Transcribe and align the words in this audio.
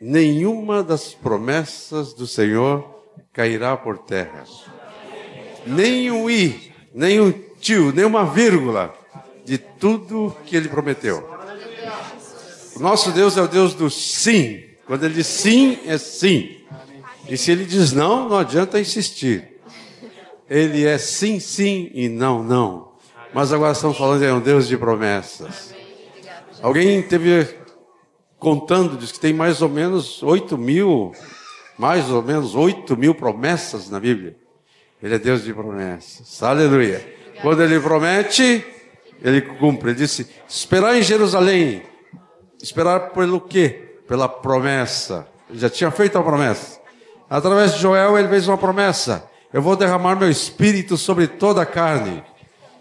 nenhuma 0.00 0.82
das 0.82 1.14
promessas 1.14 2.12
do 2.12 2.26
Senhor 2.26 3.02
cairá 3.32 3.76
por 3.76 3.98
terra. 3.98 4.44
Nem 5.66 6.10
um 6.10 6.28
i, 6.28 6.72
nem 6.92 7.20
um 7.20 7.32
tio, 7.60 7.92
nem 7.92 8.04
uma 8.04 8.26
vírgula 8.26 8.94
de 9.44 9.58
tudo 9.58 10.34
que 10.44 10.56
ele 10.56 10.68
prometeu. 10.68 11.28
O 12.76 12.80
nosso 12.80 13.12
Deus 13.12 13.36
é 13.36 13.42
o 13.42 13.48
Deus 13.48 13.74
do 13.74 13.90
sim. 13.90 14.62
Quando 14.86 15.04
ele 15.04 15.14
diz 15.14 15.26
sim, 15.26 15.78
é 15.86 15.96
sim. 15.96 16.60
E 17.28 17.36
se 17.36 17.50
ele 17.50 17.64
diz 17.64 17.92
não, 17.92 18.28
não 18.28 18.38
adianta 18.38 18.80
insistir. 18.80 19.60
Ele 20.48 20.84
é 20.84 20.98
sim, 20.98 21.40
sim 21.40 21.90
e 21.94 22.08
não, 22.08 22.42
não. 22.42 22.92
Mas 23.32 23.52
agora 23.52 23.72
estamos 23.72 23.96
falando 23.96 24.20
de 24.20 24.30
um 24.30 24.40
Deus 24.40 24.68
de 24.68 24.76
promessas. 24.76 25.74
Alguém 26.62 27.02
teve 27.02 27.63
contando, 28.44 28.98
diz 28.98 29.10
que 29.10 29.18
tem 29.18 29.32
mais 29.32 29.62
ou 29.62 29.70
menos 29.70 30.22
8 30.22 30.58
mil, 30.58 31.12
mais 31.78 32.10
ou 32.10 32.22
menos 32.22 32.54
8 32.54 32.94
mil 32.94 33.14
promessas 33.14 33.88
na 33.88 33.98
Bíblia. 33.98 34.36
Ele 35.02 35.14
é 35.14 35.18
Deus 35.18 35.42
de 35.42 35.52
promessas. 35.54 36.42
Aleluia. 36.42 37.02
Quando 37.40 37.62
ele 37.62 37.80
promete, 37.80 38.62
ele 39.22 39.40
cumpre. 39.40 39.90
Ele 39.90 39.98
disse: 39.98 40.28
esperar 40.46 40.94
em 40.94 41.02
Jerusalém. 41.02 41.82
Esperar 42.62 43.10
pelo 43.10 43.40
quê? 43.40 43.96
Pela 44.06 44.28
promessa. 44.28 45.26
Ele 45.48 45.58
já 45.58 45.70
tinha 45.70 45.90
feito 45.90 46.18
a 46.18 46.22
promessa. 46.22 46.78
Através 47.28 47.74
de 47.74 47.80
Joel, 47.80 48.18
ele 48.18 48.28
fez 48.28 48.46
uma 48.46 48.58
promessa: 48.58 49.24
Eu 49.52 49.62
vou 49.62 49.74
derramar 49.74 50.16
meu 50.16 50.30
espírito 50.30 50.98
sobre 50.98 51.26
toda 51.26 51.62
a 51.62 51.66
carne, 51.66 52.22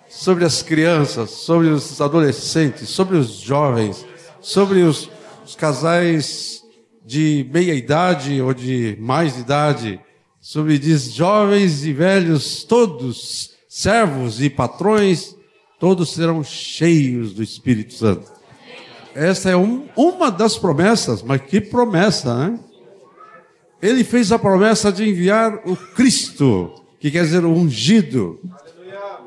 sobre 0.10 0.44
as 0.44 0.62
crianças, 0.62 1.30
sobre 1.30 1.68
os 1.68 2.02
adolescentes, 2.02 2.90
sobre 2.90 3.18
os 3.18 3.30
jovens, 3.30 4.06
sobre 4.42 4.82
os, 4.82 5.10
os 5.46 5.56
casais 5.56 6.64
de 7.06 7.46
meia 7.52 7.74
idade 7.74 8.42
ou 8.42 8.54
de 8.54 8.98
mais 9.00 9.38
idade, 9.38 10.00
sobre 10.40 10.78
diz, 10.78 11.12
jovens 11.14 11.86
e 11.86 11.94
velhos, 11.94 12.64
todos, 12.64 13.52
servos 13.68 14.42
e 14.42 14.50
patrões, 14.50 15.36
todos 15.80 16.14
serão 16.14 16.44
cheios 16.44 17.34
do 17.34 17.44
Espírito 17.44 17.94
Santo. 17.94 18.32
Essa 19.14 19.50
é 19.50 19.56
um, 19.56 19.88
uma 19.96 20.32
das 20.32 20.58
promessas, 20.58 21.22
mas 21.22 21.42
que 21.42 21.62
promessa, 21.62 22.36
né? 22.36 22.60
Ele 23.82 24.04
fez 24.04 24.32
a 24.32 24.40
promessa 24.40 24.92
de 24.92 25.08
enviar 25.08 25.62
o 25.66 25.76
Cristo, 25.76 26.74
que 27.00 27.12
quer 27.12 27.24
dizer 27.26 27.44
o 27.44 27.52
ungido. 27.52 28.40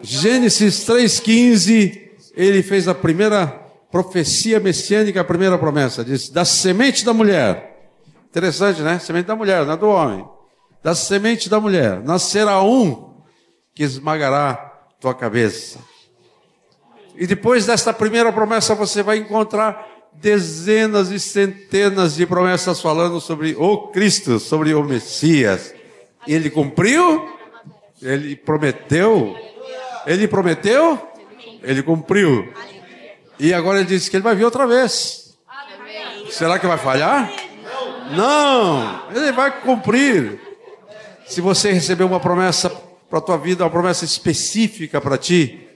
Gênesis 0.00 0.86
3,15, 0.86 2.00
ele 2.34 2.62
fez 2.62 2.88
a 2.88 2.94
primeira 2.94 3.65
profecia 3.96 4.60
messiânica, 4.60 5.22
a 5.22 5.24
primeira 5.24 5.56
promessa, 5.56 6.04
diz, 6.04 6.28
da 6.28 6.44
semente 6.44 7.02
da 7.02 7.14
mulher. 7.14 7.88
Interessante, 8.28 8.82
né? 8.82 8.98
Semente 8.98 9.26
da 9.26 9.34
mulher, 9.34 9.64
não 9.64 9.72
é 9.72 9.76
do 9.76 9.88
homem. 9.88 10.28
Da 10.84 10.94
semente 10.94 11.48
da 11.48 11.58
mulher 11.58 12.02
nascerá 12.02 12.62
um 12.62 13.22
que 13.74 13.82
esmagará 13.82 14.54
tua 15.00 15.14
cabeça. 15.14 15.78
E 17.16 17.26
depois 17.26 17.64
desta 17.64 17.90
primeira 17.90 18.30
promessa, 18.30 18.74
você 18.74 19.02
vai 19.02 19.16
encontrar 19.16 19.86
dezenas 20.12 21.10
e 21.10 21.18
centenas 21.18 22.16
de 22.16 22.26
promessas 22.26 22.78
falando 22.82 23.18
sobre 23.18 23.56
o 23.58 23.88
Cristo, 23.88 24.38
sobre 24.38 24.74
o 24.74 24.84
Messias. 24.84 25.74
Ele 26.28 26.50
cumpriu? 26.50 27.34
Ele 28.02 28.36
prometeu? 28.36 29.34
Ele 30.06 30.28
prometeu? 30.28 31.00
Ele 31.62 31.82
cumpriu. 31.82 32.52
E 33.38 33.52
agora 33.52 33.78
ele 33.78 33.88
disse 33.88 34.10
que 34.10 34.16
ele 34.16 34.24
vai 34.24 34.34
vir 34.34 34.44
outra 34.44 34.66
vez. 34.66 35.36
Será 36.30 36.58
que 36.58 36.66
vai 36.66 36.78
falhar? 36.78 37.30
Não, 38.16 39.02
ele 39.14 39.32
vai 39.32 39.60
cumprir. 39.60 40.40
Se 41.26 41.40
você 41.40 41.72
recebeu 41.72 42.06
uma 42.06 42.20
promessa 42.20 42.70
para 43.08 43.18
a 43.18 43.22
tua 43.22 43.36
vida, 43.36 43.64
uma 43.64 43.70
promessa 43.70 44.04
específica 44.04 45.00
para 45.00 45.18
ti, 45.18 45.66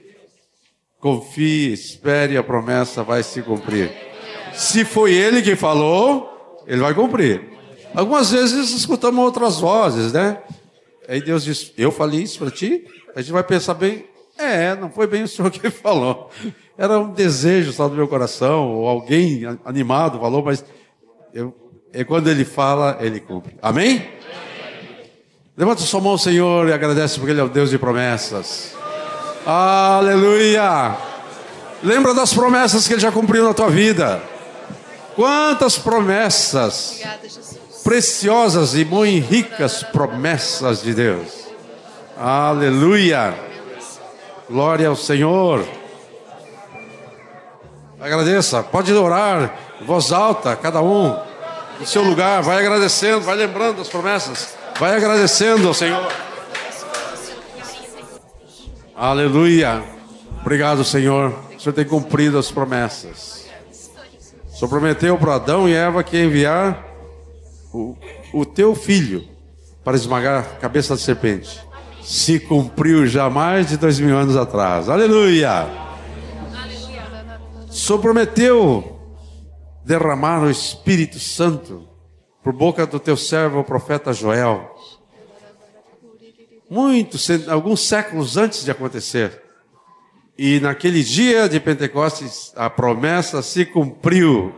confie, 0.99 1.73
espere, 1.73 2.37
a 2.37 2.43
promessa 2.43 3.03
vai 3.03 3.23
se 3.23 3.41
cumprir. 3.41 3.91
Se 4.53 4.85
foi 4.85 5.13
ele 5.13 5.41
que 5.41 5.55
falou, 5.55 6.63
ele 6.67 6.81
vai 6.81 6.93
cumprir. 6.93 7.49
Algumas 7.93 8.31
vezes 8.31 8.71
escutamos 8.71 9.23
outras 9.23 9.59
vozes, 9.59 10.13
né? 10.13 10.41
Aí 11.07 11.21
Deus 11.21 11.43
diz: 11.43 11.73
Eu 11.77 11.91
falei 11.91 12.21
isso 12.21 12.39
para 12.39 12.51
ti? 12.51 12.85
A 13.15 13.21
gente 13.21 13.33
vai 13.33 13.43
pensar 13.43 13.73
bem: 13.73 14.05
É, 14.37 14.75
não 14.75 14.89
foi 14.89 15.07
bem 15.07 15.23
o 15.23 15.27
senhor 15.27 15.51
que 15.51 15.69
falou. 15.69 16.29
Era 16.81 16.99
um 16.99 17.11
desejo 17.11 17.71
só 17.71 17.87
do 17.87 17.93
meu 17.93 18.07
coração, 18.07 18.71
ou 18.71 18.87
alguém 18.87 19.43
animado 19.63 20.19
falou, 20.19 20.41
mas 20.43 20.65
eu, 21.31 21.53
é 21.93 22.03
quando 22.03 22.27
ele 22.27 22.43
fala, 22.43 22.97
ele 22.99 23.19
cumpre. 23.19 23.55
Amém? 23.61 24.03
Levanta 25.55 25.81
sua 25.83 26.01
mão, 26.01 26.17
Senhor, 26.17 26.67
e 26.67 26.73
agradece 26.73 27.19
porque 27.19 27.33
Ele 27.33 27.39
é 27.39 27.43
o 27.43 27.49
Deus 27.49 27.69
de 27.69 27.77
promessas. 27.77 28.73
Aleluia! 29.45 30.97
Lembra 31.83 32.15
das 32.15 32.33
promessas 32.33 32.87
que 32.87 32.95
Ele 32.95 33.01
já 33.01 33.11
cumpriu 33.11 33.43
na 33.43 33.53
tua 33.53 33.69
vida. 33.69 34.19
Quantas 35.15 35.77
promessas 35.77 36.93
Obrigada, 36.93 37.27
preciosas 37.83 38.73
e 38.73 38.83
muito 38.83 39.27
ricas 39.27 39.83
promessas 39.83 40.81
de 40.81 40.95
Deus. 40.95 41.27
Aleluia. 42.17 43.35
Glória 44.49 44.87
ao 44.87 44.95
Senhor. 44.95 45.63
Agradeça, 48.01 48.63
pode 48.63 48.91
orar, 48.91 49.55
voz 49.85 50.11
alta, 50.11 50.55
cada 50.55 50.81
um 50.81 51.15
no 51.79 51.85
seu 51.85 52.01
lugar, 52.01 52.41
vai 52.41 52.57
agradecendo, 52.57 53.21
vai 53.21 53.35
lembrando 53.35 53.77
das 53.77 53.89
promessas, 53.89 54.55
vai 54.79 54.95
agradecendo 54.95 55.67
ao 55.67 55.73
Senhor. 55.75 56.11
Aleluia. 58.95 59.83
Obrigado, 60.41 60.83
Senhor. 60.83 61.31
O 61.55 61.59
Senhor 61.59 61.73
tem 61.73 61.85
cumprido 61.85 62.39
as 62.39 62.51
promessas. 62.51 63.45
Só 64.49 64.67
prometeu 64.67 65.15
para 65.17 65.35
Adão 65.35 65.69
e 65.69 65.73
Eva 65.73 66.03
que 66.03 66.17
ia 66.17 66.25
enviar 66.25 66.83
o, 67.71 67.95
o 68.33 68.45
teu 68.45 68.73
filho 68.73 69.27
para 69.83 69.95
esmagar 69.95 70.39
a 70.39 70.59
cabeça 70.59 70.95
da 70.95 70.99
serpente. 70.99 71.59
Se 72.01 72.39
cumpriu 72.39 73.05
já 73.05 73.29
mais 73.29 73.69
de 73.69 73.77
dois 73.77 73.99
mil 73.99 74.17
anos 74.17 74.35
atrás. 74.35 74.89
Aleluia! 74.89 75.90
Só 77.71 77.97
prometeu 77.97 78.99
derramar 79.85 80.43
o 80.43 80.51
Espírito 80.51 81.17
Santo 81.19 81.87
por 82.43 82.51
boca 82.51 82.85
do 82.85 82.99
teu 82.99 83.15
servo, 83.15 83.59
o 83.59 83.63
profeta 83.63 84.11
Joel. 84.11 84.75
Muitos, 86.69 87.29
alguns 87.47 87.79
séculos 87.87 88.35
antes 88.35 88.65
de 88.65 88.71
acontecer. 88.71 89.41
E 90.37 90.59
naquele 90.59 91.01
dia 91.01 91.47
de 91.47 91.61
Pentecostes, 91.61 92.51
a 92.57 92.69
promessa 92.69 93.41
se 93.41 93.65
cumpriu. 93.65 94.53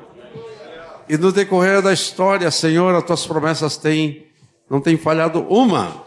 E 1.07 1.16
no 1.16 1.31
decorrer 1.31 1.84
da 1.84 1.94
história, 1.94 2.50
Senhor, 2.50 2.96
as 2.96 3.03
tuas 3.03 3.28
promessas 3.28 3.78
têm, 3.78 4.25
não 4.68 4.81
tem 4.81 4.97
falhado 4.97 5.41
uma. 5.41 6.03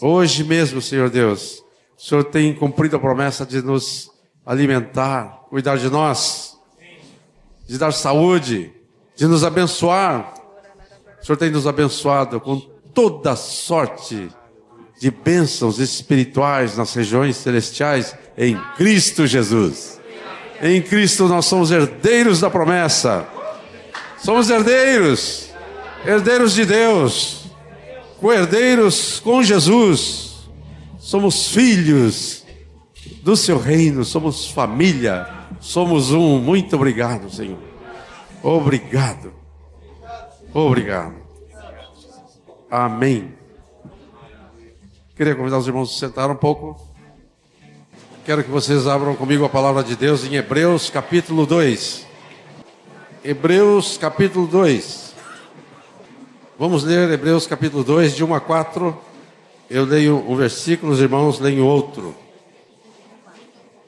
Hoje 0.00 0.42
mesmo, 0.42 0.82
Senhor 0.82 1.10
Deus, 1.10 1.62
o 1.96 2.02
Senhor 2.02 2.24
tem 2.24 2.52
cumprido 2.52 2.96
a 2.96 3.00
promessa 3.00 3.46
de 3.46 3.62
nos 3.62 4.10
alimentar, 4.44 5.35
cuidar 5.48 5.78
de 5.78 5.88
nós, 5.88 6.56
de 7.66 7.78
dar 7.78 7.92
saúde, 7.92 8.72
de 9.14 9.26
nos 9.26 9.44
abençoar. 9.44 10.34
O 11.20 11.24
Senhor 11.24 11.36
tem 11.36 11.50
nos 11.50 11.66
abençoado 11.66 12.40
com 12.40 12.60
toda 12.94 13.34
sorte 13.36 14.28
de 14.98 15.10
bênçãos 15.10 15.78
espirituais 15.78 16.76
nas 16.76 16.94
regiões 16.94 17.36
celestiais 17.36 18.14
em 18.36 18.58
Cristo 18.76 19.26
Jesus. 19.26 20.00
Em 20.62 20.80
Cristo 20.80 21.28
nós 21.28 21.44
somos 21.46 21.70
herdeiros 21.70 22.40
da 22.40 22.48
promessa. 22.48 23.26
Somos 24.18 24.48
herdeiros, 24.48 25.50
herdeiros 26.04 26.54
de 26.54 26.64
Deus, 26.64 27.44
co-herdeiros 28.18 29.20
com 29.20 29.42
Jesus. 29.42 30.48
Somos 30.98 31.48
filhos 31.48 32.44
do 33.22 33.36
seu 33.36 33.58
reino, 33.58 34.04
somos 34.04 34.48
família, 34.50 35.35
somos 35.60 36.12
um. 36.12 36.38
Muito 36.38 36.76
obrigado, 36.76 37.30
Senhor. 37.30 37.58
Obrigado. 38.42 39.32
Obrigado. 40.52 41.14
Amém. 42.70 43.34
Queria 45.16 45.34
convidar 45.34 45.58
os 45.58 45.66
irmãos 45.66 45.94
a 45.94 45.98
sentar 45.98 46.30
um 46.30 46.36
pouco. 46.36 46.80
Quero 48.24 48.42
que 48.42 48.50
vocês 48.50 48.86
abram 48.86 49.14
comigo 49.14 49.44
a 49.44 49.48
palavra 49.48 49.84
de 49.84 49.94
Deus 49.96 50.24
em 50.24 50.34
Hebreus 50.34 50.90
capítulo 50.90 51.46
2. 51.46 52.06
Hebreus 53.24 53.96
capítulo 53.96 54.46
2. 54.46 55.14
Vamos 56.58 56.84
ler 56.84 57.10
Hebreus 57.10 57.46
capítulo 57.46 57.84
2, 57.84 58.16
de 58.16 58.24
1 58.24 58.34
a 58.34 58.40
4. 58.40 58.98
Eu 59.68 59.84
leio 59.84 60.24
um 60.28 60.34
versículo, 60.36 60.92
os 60.92 61.00
irmãos 61.00 61.38
leem 61.38 61.60
outro. 61.60 62.14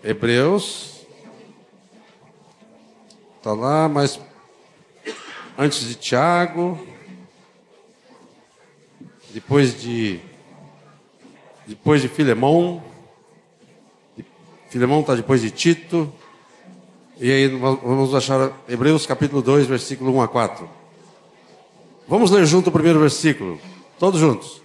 Hebreus. 0.04 0.98
Está 3.38 3.52
lá, 3.52 3.88
mas 3.88 4.20
antes 5.56 5.87
de 5.87 5.94
Tiago, 5.94 6.76
depois 9.31 9.81
de 9.81 10.20
depois 11.64 12.02
de 12.02 12.08
Filemão, 12.08 12.82
Filemão 14.69 15.02
está 15.02 15.14
depois 15.14 15.40
de 15.40 15.52
Tito, 15.52 16.12
e 17.20 17.31
aí 17.31 17.46
vamos 17.46 18.12
achar 18.12 18.50
Hebreus 18.69 19.06
capítulo 19.06 19.40
2, 19.40 19.69
versículo 19.69 20.12
1 20.17 20.23
a 20.23 20.29
4. 20.29 20.69
Vamos 22.08 22.32
ler 22.32 22.44
junto 22.44 22.70
o 22.70 22.73
primeiro 22.73 22.99
versículo, 22.99 23.61
todos 24.00 24.19
juntos. 24.19 24.61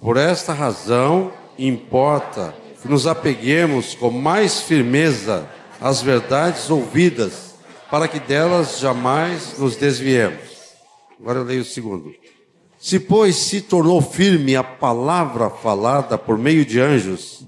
Por 0.00 0.16
esta 0.16 0.52
razão 0.52 1.30
importa 1.56 2.56
que 2.82 2.88
nos 2.88 3.06
apeguemos 3.06 3.94
com 3.94 4.10
mais 4.10 4.60
firmeza 4.60 5.48
às 5.80 6.02
verdades 6.02 6.68
ouvidas, 6.70 7.55
para 7.90 8.08
que 8.08 8.18
delas 8.18 8.78
jamais 8.78 9.58
nos 9.58 9.76
desviemos. 9.76 10.56
Agora 11.20 11.38
eu 11.38 11.44
leio 11.44 11.62
o 11.62 11.64
segundo. 11.64 12.14
Se, 12.78 13.00
pois, 13.00 13.36
se 13.36 13.60
tornou 13.60 14.00
firme 14.02 14.54
a 14.54 14.62
palavra 14.62 15.48
falada 15.50 16.18
por 16.18 16.38
meio 16.38 16.64
de 16.64 16.80
anjos, 16.80 17.46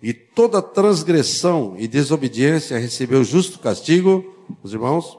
e 0.00 0.12
toda 0.12 0.62
transgressão 0.62 1.74
e 1.76 1.88
desobediência 1.88 2.78
recebeu 2.78 3.24
justo 3.24 3.58
castigo, 3.58 4.24
os 4.62 4.72
irmãos, 4.72 5.18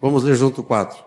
Vamos 0.00 0.24
ler 0.24 0.34
junto 0.34 0.62
o 0.62 0.64
4. 0.64 1.04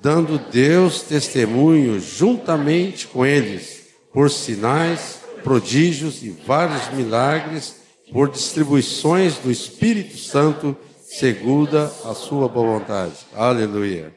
Dando 0.00 0.38
Deus 0.38 1.02
testemunho 1.02 1.98
juntamente 1.98 3.08
com 3.08 3.26
eles, 3.26 3.88
por 4.12 4.30
sinais, 4.30 5.20
prodígios 5.42 6.22
e 6.22 6.30
vários 6.30 6.88
milagres, 6.94 7.80
por 8.12 8.30
distribuições 8.30 9.38
do 9.38 9.50
Espírito 9.50 10.16
Santo, 10.16 10.76
segundo 11.02 11.76
a 11.76 12.14
sua 12.14 12.48
boa 12.48 12.78
vontade. 12.78 13.26
Aleluia. 13.34 14.16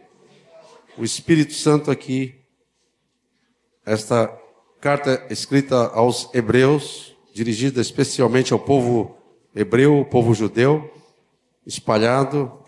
O 0.98 1.04
Espírito 1.04 1.54
Santo 1.54 1.90
aqui, 1.90 2.36
esta 3.84 4.32
carta 4.80 5.26
escrita 5.32 5.88
aos 5.88 6.30
Hebreus, 6.32 7.16
dirigida 7.34 7.82
especialmente 7.82 8.54
ao 8.54 8.60
povo 8.60 9.18
hebreu, 9.56 10.06
povo 10.12 10.34
judeu, 10.36 10.94
espalhado 11.66 12.61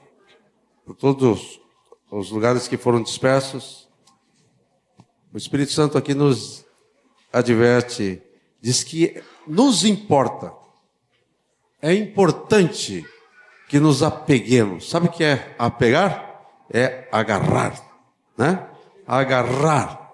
por 0.86 0.96
todos 0.96 1.60
os 2.12 2.32
lugares 2.32 2.68
que 2.68 2.78
foram 2.78 3.02
dispersos. 3.02 3.90
O 5.34 5.38
Espírito 5.38 5.72
Santo 5.72 5.98
aqui 5.98 6.14
nos 6.14 6.66
adverte, 7.32 8.22
diz 8.62 8.84
que 8.84 9.22
nos 9.48 9.84
importa, 9.84 10.54
é 11.82 11.94
importante 11.94 13.06
que 13.68 13.80
nos 13.80 14.04
apeguemos. 14.04 14.90
Sabe 14.90 15.08
o 15.08 15.12
que 15.12 15.24
é 15.24 15.56
apegar? 15.58 16.46
É 16.72 17.08
agarrar, 17.12 17.82
né? 18.38 18.68
Agarrar. 19.06 20.12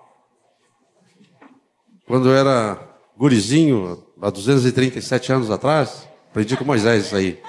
Quando 2.08 2.30
eu 2.30 2.36
era 2.36 2.80
gurizinho, 3.18 4.04
há 4.22 4.30
237 4.30 5.32
anos 5.32 5.52
atrás, 5.52 6.08
aprendi 6.30 6.56
com 6.56 6.64
Moisés 6.64 7.08
isso 7.08 7.16
aí. 7.16 7.42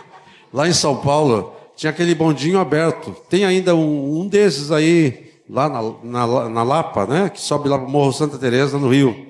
Lá 0.52 0.69
em 0.69 0.73
São 0.73 1.00
Paulo, 1.00 1.56
tinha 1.80 1.90
aquele 1.90 2.14
bondinho 2.14 2.60
aberto. 2.60 3.16
Tem 3.30 3.46
ainda 3.46 3.74
um, 3.74 4.20
um 4.20 4.28
desses 4.28 4.70
aí, 4.70 5.32
lá 5.48 5.66
na, 5.66 5.80
na, 6.02 6.48
na, 6.50 6.62
Lapa, 6.62 7.06
né? 7.06 7.30
Que 7.30 7.40
sobe 7.40 7.70
lá 7.70 7.78
para 7.78 7.86
o 7.88 7.90
Morro 7.90 8.12
Santa 8.12 8.36
Teresa, 8.36 8.78
no 8.78 8.90
Rio. 8.90 9.28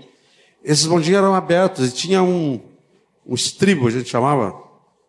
Esses 0.64 0.84
bondinhos 0.84 1.16
eram 1.16 1.32
abertos 1.32 1.88
e 1.88 1.92
tinha 1.92 2.24
um, 2.24 2.60
um 3.24 3.36
estribo, 3.36 3.86
a 3.86 3.90
gente 3.92 4.08
chamava. 4.08 4.60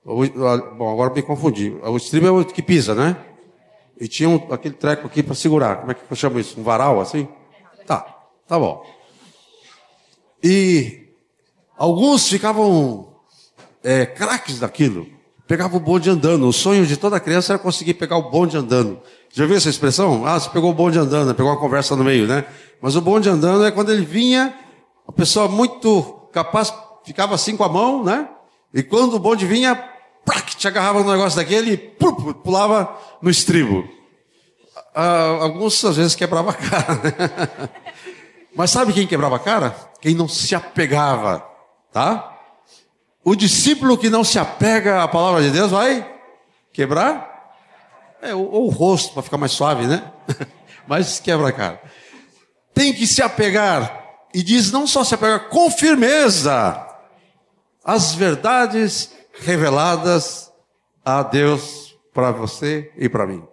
Bom, 0.06 0.92
agora 0.92 1.12
me 1.12 1.24
confundi. 1.24 1.76
O 1.82 1.98
estribo 1.98 2.28
é 2.28 2.32
o 2.32 2.46
que 2.46 2.62
pisa, 2.62 2.94
né? 2.94 3.18
E 4.00 4.08
tinha 4.08 4.30
um, 4.30 4.36
aquele 4.54 4.76
treco 4.76 5.08
aqui 5.08 5.24
para 5.24 5.34
segurar. 5.34 5.78
Como 5.78 5.92
é 5.92 5.96
que 5.96 6.02
eu 6.08 6.16
chamo 6.16 6.40
isso? 6.40 6.60
Um 6.60 6.64
varal, 6.64 7.02
assim? 7.02 7.28
Tá, 7.88 8.06
tá 8.48 8.60
bom. 8.60 8.86
E 10.44 11.08
alguns 11.76 12.30
ficavam 12.30 13.16
é, 13.84 14.06
craques 14.06 14.60
daquilo 14.60 15.21
pegava 15.52 15.76
o 15.76 15.82
bonde 15.82 16.10
andando. 16.10 16.48
O 16.48 16.54
sonho 16.54 16.86
de 16.86 16.96
toda 16.96 17.20
criança 17.20 17.52
era 17.52 17.60
conseguir 17.60 17.96
pegar 17.96 18.16
o 18.16 18.32
bonde 18.32 18.56
andando. 18.56 19.02
Já 19.34 19.46
viu 19.46 19.58
essa 19.58 19.68
expressão? 19.68 20.26
Ah, 20.26 20.40
você 20.40 20.50
pegou 20.50 20.72
o 20.72 20.74
bonde 20.74 20.98
andando, 20.98 21.28
né? 21.28 21.34
pegou 21.34 21.52
uma 21.52 21.60
conversa 21.60 21.94
no 21.94 22.06
meio, 22.06 22.26
né? 22.26 22.46
Mas 22.82 22.96
o 22.96 23.02
bonde 23.02 23.28
andando 23.28 23.66
é 23.66 23.70
quando 23.70 23.92
ele 23.92 24.06
vinha, 24.06 24.58
a 25.06 25.12
pessoa 25.12 25.50
muito 25.50 26.30
capaz 26.32 26.74
ficava 27.04 27.36
assim 27.36 27.58
com 27.58 27.66
a 27.66 27.70
mão, 27.70 28.02
né? 28.02 28.30
E 28.74 28.82
quando 28.82 29.16
o 29.16 29.20
bonde 29.20 29.46
vinha, 29.46 29.76
plac, 30.24 30.56
te 30.56 30.70
agarrava 30.70 31.04
no 31.04 31.12
negócio 31.12 31.38
daquele 31.38 31.74
e 31.74 31.78
pulava 31.78 32.98
no 33.22 33.30
estribo. 33.30 33.84
Ah, 34.96 35.38
alguns 35.42 35.84
às 35.84 35.98
vezes 35.98 36.16
quebrava 36.16 36.52
a 36.52 36.54
cara, 36.54 36.94
né? 36.94 37.70
Mas 38.56 38.72
sabe 38.72 38.94
quem 38.94 39.06
quebrava 39.06 39.36
a 39.36 39.40
cara? 39.40 39.76
Quem 40.00 40.16
não 40.16 40.30
se 40.30 40.56
apegava, 40.56 41.46
tá? 41.92 42.31
O 43.24 43.36
discípulo 43.36 43.98
que 43.98 44.10
não 44.10 44.24
se 44.24 44.40
apega 44.40 45.04
à 45.04 45.08
palavra 45.08 45.44
de 45.44 45.52
Deus 45.52 45.72
vai 45.72 46.10
quebrar? 46.74 47.56
É, 48.22 48.34
ou, 48.34 48.50
ou 48.52 48.68
o 48.68 48.70
rosto, 48.70 49.14
para 49.14 49.24
ficar 49.24 49.38
mais 49.38 49.52
suave, 49.52 49.86
né? 49.86 50.12
Mas 50.88 51.20
quebra 51.20 51.50
a 51.50 51.52
cara. 51.52 51.82
Tem 52.74 52.94
que 52.94 53.06
se 53.06 53.22
apegar, 53.22 54.02
e 54.34 54.42
diz 54.42 54.72
não 54.72 54.88
só 54.88 55.04
se 55.04 55.14
apegar, 55.14 55.50
com 55.50 55.70
firmeza, 55.70 56.88
às 57.84 58.14
verdades 58.14 59.12
reveladas 59.40 60.52
a 61.04 61.22
Deus 61.24 61.98
para 62.14 62.32
você 62.32 62.92
e 62.96 63.10
para 63.10 63.28
mim. 63.28 63.44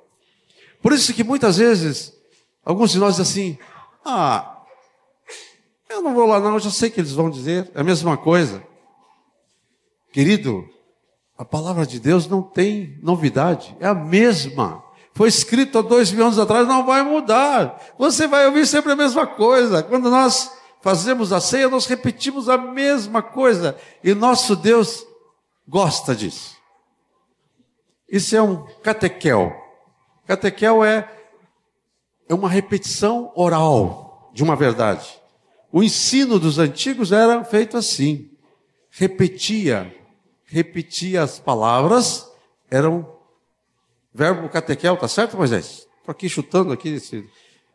Por 0.83 0.93
isso 0.93 1.13
que 1.13 1.25
muitas 1.25 1.57
vezes, 1.59 2.13
alguns 2.65 2.93
de 2.93 2.99
nós 2.99 3.17
dizem 3.17 3.53
assim, 3.53 3.59
ah, 4.05 4.63
eu 5.89 6.03
não 6.03 6.15
vou 6.15 6.27
lá 6.27 6.41
não, 6.41 6.55
eu 6.55 6.61
já 6.61 6.71
sei 6.71 6.91
que 6.91 7.01
eles 7.01 7.13
vão 7.13 7.31
dizer, 7.31 7.71
é 7.75 7.81
a 7.81 7.85
mesma 7.85 8.17
coisa. 8.17 8.63
Querido, 10.13 10.69
a 11.37 11.45
palavra 11.45 11.87
de 11.87 12.01
Deus 12.01 12.27
não 12.27 12.43
tem 12.43 12.99
novidade, 13.03 13.77
é 13.79 13.87
a 13.87 13.95
mesma. 13.95 14.83
Foi 15.15 15.29
escrito 15.29 15.79
há 15.79 15.83
dois 15.83 16.11
mil 16.11 16.25
anos 16.25 16.39
atrás, 16.39 16.67
não 16.67 16.87
vai 16.87 17.03
mudar. 17.03 17.81
Você 17.99 18.27
vai 18.27 18.47
ouvir 18.47 18.67
sempre 18.67 18.93
a 18.93 18.97
mesma 18.97 19.27
coisa. 19.27 19.83
Quando 19.83 20.11
nós 20.11 20.51
fazemos 20.81 21.33
a 21.33 21.41
ceia, 21.41 21.69
nós 21.69 21.87
repetimos 21.87 22.49
a 22.49 22.57
mesma 22.57 23.21
coisa. 23.21 23.77
E 24.03 24.15
nosso 24.15 24.55
Deus 24.55 25.05
gosta 25.67 26.15
disso. 26.15 26.57
Isso 28.09 28.35
é 28.37 28.41
um 28.41 28.65
catequel. 28.83 29.53
Catequel 30.27 30.85
é, 30.85 31.11
é 32.29 32.35
uma 32.35 32.49
repetição 32.49 33.33
oral 33.35 34.31
de 34.33 34.43
uma 34.43 34.55
verdade. 34.55 35.19
O 35.73 35.83
ensino 35.83 36.39
dos 36.39 36.59
antigos 36.59 37.13
era 37.13 37.45
feito 37.45 37.77
assim. 37.77 38.31
Repetia 38.91 39.95
repetia 40.49 41.23
as 41.23 41.39
palavras, 41.39 42.31
eram 42.71 43.07
verbo 44.13 44.49
catequel, 44.49 44.97
tá 44.97 45.07
certo, 45.07 45.37
Moisés? 45.37 45.87
Estou 46.01 46.13
aqui 46.13 46.29
chutando 46.29 46.73
aqui, 46.73 46.99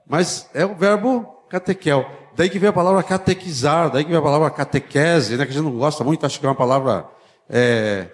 mas 0.08 0.50
é 0.54 0.66
o 0.66 0.76
verbo 0.76 1.24
catequel. 1.50 2.06
Daí 2.36 2.50
que 2.50 2.58
vem 2.58 2.70
a 2.70 2.74
palavra 2.74 3.04
catequizar, 3.04 3.92
daí 3.92 4.04
que 4.04 4.10
vem 4.10 4.20
a 4.20 4.24
palavra 4.24 4.50
catequese, 4.50 5.38
né, 5.38 5.46
que 5.46 5.52
a 5.52 5.54
gente 5.54 5.64
não 5.64 5.78
gosta 5.78 6.04
muito, 6.04 6.26
acho 6.26 6.40
que 6.40 6.46
é 6.46 6.50
uma 6.50 6.56
palavra 6.56 7.08
é, 7.48 8.08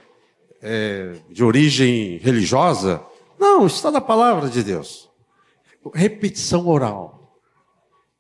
é, 0.62 1.14
de 1.30 1.44
origem 1.44 2.18
religiosa. 2.18 3.02
Não, 3.40 3.66
está 3.66 3.90
na 3.90 4.02
palavra 4.02 4.50
de 4.50 4.62
Deus. 4.62 5.10
Repetição 5.94 6.68
oral. 6.68 7.34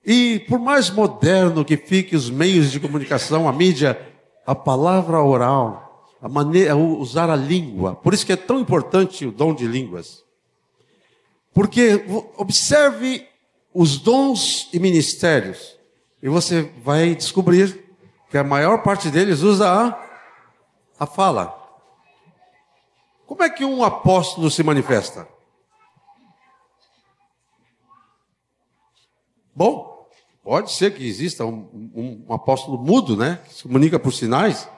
E 0.06 0.40
por 0.48 0.58
mais 0.58 0.90
moderno 0.90 1.66
que 1.66 1.76
fique 1.76 2.16
os 2.16 2.30
meios 2.30 2.72
de 2.72 2.80
comunicação, 2.80 3.50
a 3.50 3.52
mídia, 3.52 4.00
a 4.48 4.56
palavra 4.56 5.22
oral 5.22 5.89
a 6.22 6.28
maneira, 6.28 6.76
usar 6.76 7.30
a 7.30 7.36
língua. 7.36 7.96
Por 7.96 8.14
isso 8.14 8.26
que 8.26 8.34
é 8.34 8.38
tão 8.38 8.60
importante 8.60 9.26
o 9.26 9.32
dom 9.32 9.54
de 9.54 9.66
línguas. 9.66 10.24
Porque 11.54 12.06
observe 12.38 13.28
os 13.74 13.98
dons 13.98 14.70
e 14.74 14.80
ministérios 14.80 15.78
e 16.22 16.28
você 16.28 16.64
vai 16.84 17.16
descobrir 17.16 17.86
que 18.30 18.38
a 18.38 18.44
maior 18.44 18.84
parte 18.84 19.10
deles 19.10 19.42
usa 19.42 19.70
a, 19.70 20.10
a 21.00 21.06
fala. 21.06 21.56
Como 23.26 23.44
é 23.44 23.50
que 23.50 23.64
um 23.64 23.84
apóstolo 23.84 24.50
se 24.50 24.64
manifesta? 24.64 25.28
Bom, 29.56 30.08
pode 30.44 30.72
ser 30.72 30.94
que 30.96 31.06
exista 31.06 31.46
um, 31.46 31.92
um, 31.94 32.26
um 32.28 32.34
apóstolo 32.34 32.78
mudo, 32.78 33.16
né? 33.16 33.40
Que 33.46 33.54
se 33.54 33.64
comunica 33.64 34.00
por 34.00 34.14
sinais, 34.14 34.70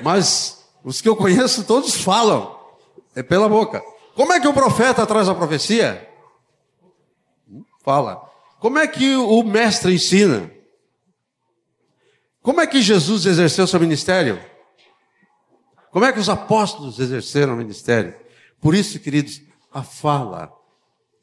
mas 0.00 0.55
os 0.86 1.00
que 1.00 1.08
eu 1.08 1.16
conheço 1.16 1.64
todos 1.64 1.96
falam. 1.96 2.56
É 3.12 3.20
pela 3.20 3.48
boca. 3.48 3.82
Como 4.14 4.32
é 4.32 4.38
que 4.38 4.46
o 4.46 4.54
profeta 4.54 5.04
traz 5.04 5.28
a 5.28 5.34
profecia? 5.34 6.08
Fala. 7.84 8.22
Como 8.60 8.78
é 8.78 8.86
que 8.86 9.16
o 9.16 9.42
mestre 9.42 9.92
ensina? 9.92 10.48
Como 12.40 12.60
é 12.60 12.68
que 12.68 12.80
Jesus 12.80 13.26
exerceu 13.26 13.66
seu 13.66 13.80
ministério? 13.80 14.40
Como 15.90 16.04
é 16.04 16.12
que 16.12 16.20
os 16.20 16.28
apóstolos 16.28 17.00
exerceram 17.00 17.54
o 17.54 17.56
ministério? 17.56 18.14
Por 18.60 18.72
isso, 18.72 19.00
queridos, 19.00 19.42
a 19.72 19.82
fala. 19.82 20.52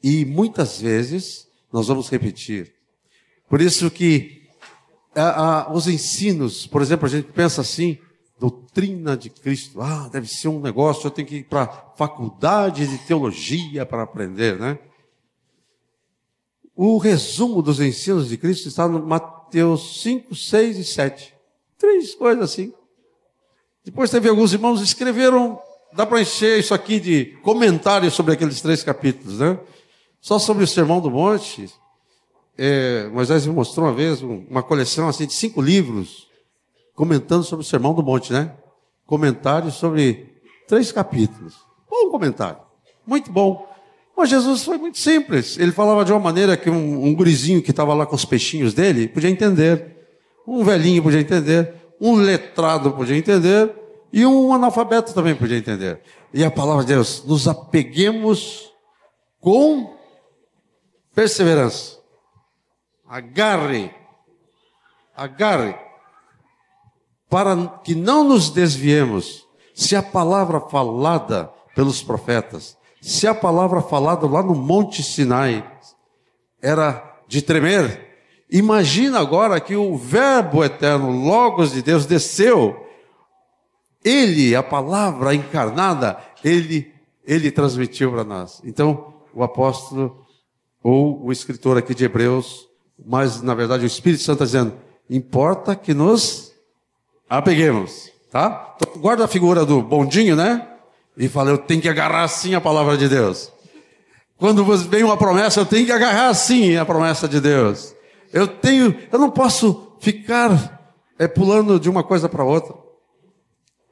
E 0.02 0.26
muitas 0.26 0.78
vezes 0.78 1.48
nós 1.72 1.88
vamos 1.88 2.10
repetir. 2.10 2.74
Por 3.48 3.62
isso 3.62 3.90
que 3.90 4.46
a, 5.14 5.62
a, 5.62 5.72
os 5.72 5.88
ensinos, 5.88 6.66
por 6.66 6.82
exemplo, 6.82 7.06
a 7.06 7.08
gente 7.10 7.32
pensa 7.32 7.62
assim, 7.62 7.98
doutrina 8.38 9.16
de 9.16 9.30
Cristo. 9.30 9.80
Ah, 9.80 10.08
deve 10.10 10.26
ser 10.28 10.48
um 10.48 10.60
negócio, 10.60 11.06
eu 11.06 11.10
tenho 11.10 11.28
que 11.28 11.36
ir 11.36 11.44
para 11.44 11.66
faculdade 11.96 12.86
de 12.86 12.98
teologia 12.98 13.86
para 13.86 14.02
aprender, 14.02 14.58
né? 14.58 14.78
O 16.76 16.98
resumo 16.98 17.62
dos 17.62 17.78
ensinos 17.80 18.28
de 18.28 18.36
Cristo 18.36 18.68
está 18.68 18.88
no 18.88 19.04
Mateus 19.06 20.02
5, 20.02 20.34
6 20.34 20.78
e 20.78 20.84
7. 20.84 21.34
Três 21.78 22.14
coisas 22.14 22.50
assim. 22.50 22.72
Depois 23.84 24.10
teve 24.10 24.28
alguns 24.28 24.52
irmãos 24.52 24.80
que 24.80 24.86
escreveram, 24.86 25.60
dá 25.92 26.04
para 26.04 26.20
encher 26.20 26.58
isso 26.58 26.74
aqui 26.74 26.98
de 26.98 27.26
comentários 27.42 28.14
sobre 28.14 28.32
aqueles 28.32 28.60
três 28.60 28.82
capítulos, 28.82 29.38
né? 29.38 29.58
Só 30.20 30.38
sobre 30.38 30.64
o 30.64 30.66
Sermão 30.66 31.00
do 31.00 31.10
Monte, 31.10 31.70
é, 32.56 33.08
Moisés 33.08 33.46
me 33.46 33.52
mostrou 33.52 33.86
uma 33.86 33.92
vez 33.92 34.22
uma 34.22 34.62
coleção 34.62 35.08
assim 35.08 35.26
de 35.26 35.34
cinco 35.34 35.60
livros 35.60 36.28
comentando 36.94 37.42
sobre 37.42 37.64
o 37.64 37.68
Sermão 37.68 37.94
do 37.94 38.02
Monte, 38.02 38.32
né? 38.32 38.52
Comentários 39.06 39.74
sobre 39.74 40.34
três 40.68 40.92
capítulos. 40.92 41.56
Bom 41.90 42.10
comentário, 42.10 42.58
muito 43.06 43.30
bom. 43.30 43.68
Mas 44.16 44.30
Jesus 44.30 44.64
foi 44.64 44.78
muito 44.78 44.98
simples. 44.98 45.58
Ele 45.58 45.72
falava 45.72 46.04
de 46.04 46.12
uma 46.12 46.20
maneira 46.20 46.56
que 46.56 46.70
um, 46.70 47.04
um 47.04 47.14
gurizinho 47.14 47.60
que 47.60 47.70
estava 47.70 47.92
lá 47.94 48.06
com 48.06 48.14
os 48.14 48.24
peixinhos 48.24 48.72
dele 48.72 49.08
podia 49.08 49.28
entender. 49.28 49.92
Um 50.46 50.62
velhinho 50.62 51.02
podia 51.02 51.20
entender 51.20 51.84
um 52.00 52.16
letrado 52.16 52.92
podia 52.92 53.16
entender 53.16 53.74
e 54.12 54.24
um 54.26 54.52
analfabeto 54.52 55.14
também 55.14 55.34
podia 55.34 55.56
entender. 55.56 56.00
E 56.32 56.44
a 56.44 56.50
palavra 56.50 56.84
de 56.84 56.92
Deus, 56.92 57.24
nos 57.24 57.48
apeguemos 57.48 58.70
com 59.40 59.96
perseverança. 61.14 61.98
Agarre, 63.08 63.90
agarre, 65.16 65.74
para 67.34 67.66
que 67.82 67.96
não 67.96 68.22
nos 68.22 68.48
desviemos. 68.48 69.44
Se 69.74 69.96
a 69.96 70.02
palavra 70.02 70.60
falada 70.60 71.50
pelos 71.74 72.00
profetas, 72.00 72.76
se 73.02 73.26
a 73.26 73.34
palavra 73.34 73.82
falada 73.82 74.24
lá 74.24 74.40
no 74.40 74.54
Monte 74.54 75.02
Sinai 75.02 75.68
era 76.62 77.02
de 77.26 77.42
tremer, 77.42 78.04
Imagina 78.48 79.18
agora 79.18 79.58
que 79.58 79.74
o 79.74 79.96
Verbo 79.96 80.62
eterno, 80.62 81.10
Logos 81.10 81.72
de 81.72 81.82
Deus, 81.82 82.06
desceu. 82.06 82.86
Ele, 84.04 84.54
a 84.54 84.62
palavra 84.62 85.34
encarnada, 85.34 86.18
ele, 86.44 86.92
ele 87.26 87.50
transmitiu 87.50 88.12
para 88.12 88.22
nós. 88.22 88.62
Então, 88.64 89.12
o 89.34 89.42
apóstolo, 89.42 90.24
ou 90.80 91.24
o 91.24 91.32
escritor 91.32 91.76
aqui 91.76 91.96
de 91.96 92.04
Hebreus, 92.04 92.68
mas 93.04 93.42
na 93.42 93.54
verdade 93.54 93.82
o 93.82 93.88
Espírito 93.88 94.22
Santo 94.22 94.44
está 94.44 94.44
dizendo: 94.44 94.78
importa 95.10 95.74
que 95.74 95.92
nos 95.92 96.43
apeguemos, 97.28 98.10
tá? 98.30 98.76
Então, 98.76 99.00
guarda 99.00 99.24
a 99.24 99.28
figura 99.28 99.64
do 99.64 99.82
bondinho, 99.82 100.36
né? 100.36 100.68
E 101.16 101.28
fala: 101.28 101.50
eu 101.50 101.58
tenho 101.58 101.80
que 101.80 101.88
agarrar 101.88 102.24
assim 102.24 102.54
a 102.54 102.60
palavra 102.60 102.96
de 102.96 103.08
Deus. 103.08 103.52
Quando 104.36 104.64
vem 104.88 105.04
uma 105.04 105.16
promessa, 105.16 105.60
eu 105.60 105.66
tenho 105.66 105.86
que 105.86 105.92
agarrar 105.92 106.28
assim 106.28 106.76
a 106.76 106.84
promessa 106.84 107.28
de 107.28 107.40
Deus. 107.40 107.94
Eu 108.32 108.48
tenho, 108.48 108.96
eu 109.12 109.18
não 109.18 109.30
posso 109.30 109.96
ficar 110.00 110.82
é, 111.18 111.28
pulando 111.28 111.78
de 111.78 111.88
uma 111.88 112.02
coisa 112.02 112.28
para 112.28 112.44
outra. 112.44 112.74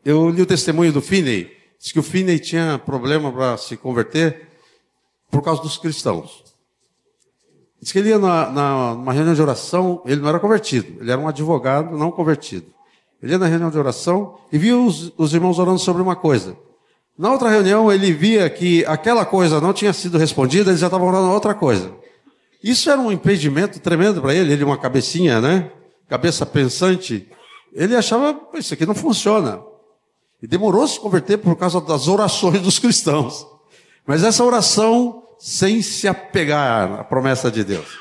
Eu 0.04 0.28
li 0.30 0.42
o 0.42 0.46
testemunho 0.46 0.92
do 0.92 1.00
Finney, 1.00 1.48
diz 1.78 1.92
que 1.92 1.98
o 1.98 2.02
Finney 2.02 2.40
tinha 2.40 2.76
problema 2.84 3.32
para 3.32 3.56
se 3.56 3.76
converter 3.76 4.48
por 5.30 5.42
causa 5.42 5.62
dos 5.62 5.78
cristãos. 5.78 6.42
Diz 7.80 7.92
que 7.92 7.98
ele 7.98 8.10
ia 8.10 8.18
na, 8.18 8.50
na, 8.50 8.94
numa 8.94 9.12
reunião 9.12 9.34
de 9.34 9.42
oração, 9.42 10.02
ele 10.04 10.20
não 10.20 10.28
era 10.28 10.40
convertido, 10.40 11.00
ele 11.00 11.10
era 11.10 11.20
um 11.20 11.28
advogado 11.28 11.96
não 11.96 12.10
convertido. 12.10 12.66
Ele 13.22 13.32
ia 13.32 13.38
na 13.38 13.46
reunião 13.46 13.70
de 13.70 13.78
oração 13.78 14.38
e 14.50 14.58
via 14.58 14.76
os, 14.76 15.12
os 15.16 15.32
irmãos 15.32 15.58
orando 15.58 15.78
sobre 15.78 16.02
uma 16.02 16.16
coisa. 16.16 16.56
Na 17.16 17.30
outra 17.30 17.48
reunião, 17.48 17.92
ele 17.92 18.12
via 18.12 18.50
que 18.50 18.84
aquela 18.86 19.24
coisa 19.24 19.60
não 19.60 19.72
tinha 19.72 19.92
sido 19.92 20.18
respondida, 20.18 20.70
eles 20.70 20.80
já 20.80 20.86
estavam 20.86 21.06
orando 21.06 21.30
outra 21.30 21.54
coisa. 21.54 21.92
Isso 22.62 22.90
era 22.90 23.00
um 23.00 23.12
impedimento 23.12 23.78
tremendo 23.80 24.20
para 24.20 24.34
ele, 24.34 24.52
ele 24.52 24.64
uma 24.64 24.78
cabecinha, 24.78 25.40
né? 25.40 25.70
Cabeça 26.08 26.44
pensante. 26.46 27.28
Ele 27.72 27.94
achava, 27.94 28.38
isso 28.54 28.74
aqui 28.74 28.84
não 28.84 28.94
funciona. 28.94 29.62
E 30.42 30.46
demorou 30.46 30.82
a 30.82 30.88
se 30.88 30.98
converter 30.98 31.38
por 31.38 31.54
causa 31.54 31.80
das 31.80 32.08
orações 32.08 32.60
dos 32.60 32.78
cristãos. 32.78 33.46
Mas 34.06 34.24
essa 34.24 34.42
oração 34.42 35.22
sem 35.38 35.82
se 35.82 36.06
apegar 36.06 37.00
à 37.00 37.04
promessa 37.04 37.50
de 37.50 37.64
Deus. 37.64 37.98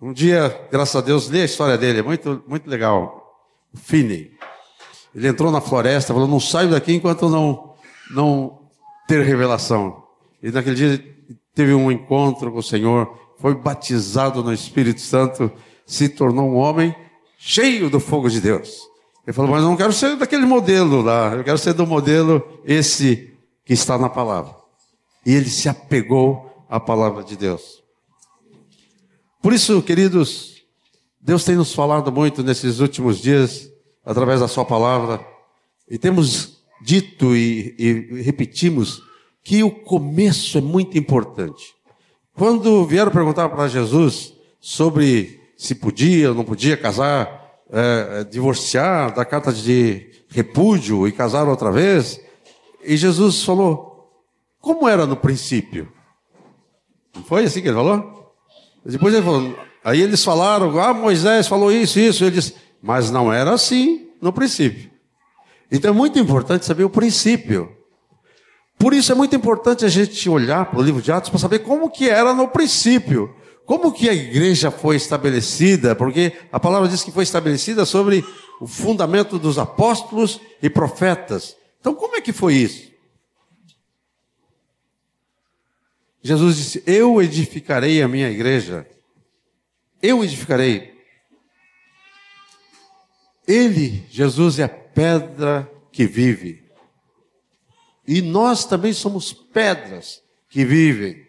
Um 0.00 0.12
dia, 0.12 0.68
graças 0.70 0.96
a 0.96 1.00
Deus, 1.00 1.26
li 1.26 1.40
a 1.40 1.44
história 1.44 1.78
dele, 1.78 2.00
é 2.00 2.02
muito, 2.02 2.42
muito 2.46 2.68
legal. 2.68 3.25
Finney. 3.76 4.32
Ele 5.14 5.28
entrou 5.28 5.52
na 5.52 5.60
floresta, 5.60 6.12
falou: 6.12 6.28
Não 6.28 6.40
saio 6.40 6.70
daqui 6.70 6.94
enquanto 6.94 7.28
não, 7.28 7.74
não 8.10 8.58
ter 9.06 9.22
revelação. 9.22 10.02
E 10.42 10.50
naquele 10.50 10.76
dia 10.76 11.16
teve 11.54 11.74
um 11.74 11.90
encontro 11.90 12.50
com 12.50 12.58
o 12.58 12.62
Senhor 12.62 13.26
foi 13.38 13.54
batizado 13.54 14.42
no 14.42 14.52
Espírito 14.52 15.00
Santo, 15.00 15.50
se 15.84 16.08
tornou 16.08 16.50
um 16.50 16.56
homem 16.56 16.94
cheio 17.38 17.90
do 17.90 18.00
fogo 18.00 18.28
de 18.28 18.40
Deus. 18.40 18.80
Ele 19.26 19.32
falou, 19.32 19.50
mas 19.50 19.62
eu 19.62 19.68
não 19.68 19.76
quero 19.76 19.92
ser 19.92 20.16
daquele 20.16 20.46
modelo 20.46 21.02
lá, 21.02 21.32
eu 21.34 21.44
quero 21.44 21.58
ser 21.58 21.74
do 21.74 21.86
modelo 21.86 22.60
esse 22.64 23.32
que 23.64 23.72
está 23.72 23.98
na 23.98 24.08
palavra. 24.08 24.54
E 25.24 25.34
ele 25.34 25.50
se 25.50 25.68
apegou 25.68 26.64
à 26.68 26.78
palavra 26.78 27.22
de 27.24 27.36
Deus. 27.36 27.82
Por 29.42 29.52
isso, 29.52 29.82
queridos, 29.82 30.55
Deus 31.26 31.42
tem 31.42 31.56
nos 31.56 31.74
falado 31.74 32.12
muito 32.12 32.40
nesses 32.44 32.78
últimos 32.78 33.18
dias, 33.18 33.68
através 34.04 34.38
da 34.38 34.46
Sua 34.46 34.64
palavra, 34.64 35.20
e 35.90 35.98
temos 35.98 36.62
dito 36.80 37.34
e, 37.34 37.74
e 37.76 38.22
repetimos 38.22 39.02
que 39.42 39.64
o 39.64 39.72
começo 39.72 40.56
é 40.56 40.60
muito 40.60 40.96
importante. 40.96 41.74
Quando 42.32 42.86
vieram 42.86 43.10
perguntar 43.10 43.48
para 43.48 43.66
Jesus 43.66 44.34
sobre 44.60 45.40
se 45.56 45.74
podia 45.74 46.28
ou 46.28 46.34
não 46.36 46.44
podia 46.44 46.76
casar, 46.76 47.58
é, 47.72 48.20
é, 48.20 48.24
divorciar 48.24 49.12
da 49.12 49.24
carta 49.24 49.52
de 49.52 50.08
repúdio 50.28 51.08
e 51.08 51.12
casar 51.12 51.48
outra 51.48 51.72
vez, 51.72 52.20
e 52.84 52.96
Jesus 52.96 53.42
falou: 53.42 54.12
como 54.60 54.86
era 54.86 55.04
no 55.04 55.16
princípio? 55.16 55.92
Não 57.12 57.24
foi 57.24 57.46
assim 57.46 57.62
que 57.62 57.66
ele 57.66 57.74
falou? 57.74 58.32
Depois 58.84 59.12
ele 59.12 59.24
falou, 59.24 59.65
aí 59.86 60.02
eles 60.02 60.24
falaram: 60.24 60.78
ah, 60.80 60.92
Moisés 60.92 61.46
falou 61.46 61.70
isso, 61.70 61.98
isso. 62.00 62.24
Ele 62.24 62.32
disse: 62.32 62.54
mas 62.82 63.10
não 63.10 63.32
era 63.32 63.52
assim 63.52 64.08
no 64.20 64.32
princípio. 64.32 64.90
Então 65.70 65.90
é 65.90 65.94
muito 65.94 66.18
importante 66.18 66.66
saber 66.66 66.84
o 66.84 66.90
princípio. 66.90 67.74
Por 68.78 68.92
isso 68.92 69.10
é 69.10 69.14
muito 69.14 69.34
importante 69.34 69.84
a 69.84 69.88
gente 69.88 70.28
olhar 70.28 70.66
para 70.66 70.78
o 70.78 70.82
livro 70.82 71.00
de 71.00 71.10
Atos 71.10 71.30
para 71.30 71.38
saber 71.38 71.60
como 71.60 71.90
que 71.90 72.08
era 72.08 72.34
no 72.34 72.48
princípio. 72.48 73.34
Como 73.64 73.92
que 73.92 74.08
a 74.08 74.14
igreja 74.14 74.70
foi 74.70 74.96
estabelecida? 74.96 75.94
Porque 75.94 76.32
a 76.52 76.60
palavra 76.60 76.88
diz 76.88 77.02
que 77.02 77.10
foi 77.10 77.24
estabelecida 77.24 77.84
sobre 77.84 78.24
o 78.60 78.66
fundamento 78.66 79.38
dos 79.38 79.58
apóstolos 79.58 80.40
e 80.62 80.68
profetas. 80.68 81.56
Então, 81.80 81.94
como 81.94 82.16
é 82.16 82.20
que 82.20 82.32
foi 82.32 82.54
isso? 82.54 82.92
Jesus 86.22 86.56
disse: 86.56 86.82
Eu 86.86 87.20
edificarei 87.22 88.02
a 88.02 88.08
minha 88.08 88.30
igreja. 88.30 88.86
Eu 90.02 90.22
edificarei. 90.22 90.94
Ele, 93.46 94.04
Jesus, 94.10 94.58
é 94.58 94.64
a 94.64 94.68
pedra 94.68 95.70
que 95.92 96.06
vive. 96.06 96.64
E 98.06 98.20
nós 98.22 98.64
também 98.64 98.92
somos 98.92 99.32
pedras 99.32 100.22
que 100.48 100.64
vivem. 100.64 101.26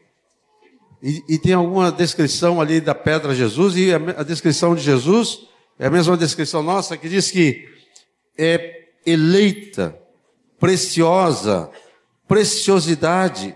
E, 1.02 1.24
e, 1.30 1.38
tem 1.38 1.54
alguma 1.54 1.92
descrição 1.92 2.60
ali 2.60 2.82
da 2.82 2.96
pedra 2.96 3.36
Jesus, 3.36 3.78
e 3.78 3.94
a, 3.94 3.98
a 3.98 4.24
descrição 4.24 4.76
de 4.76 4.82
Jesus 4.82 5.48
é 5.78 5.88
a 5.88 5.92
mesma 5.92 6.18
descrição 6.18 6.64
nossa, 6.64 6.98
que 6.98 7.08
diz 7.08 7.30
que 7.30 7.70
é 8.38 8.88
eleita, 9.06 9.98
preciosa, 10.60 11.70
preciosidade. 12.28 13.56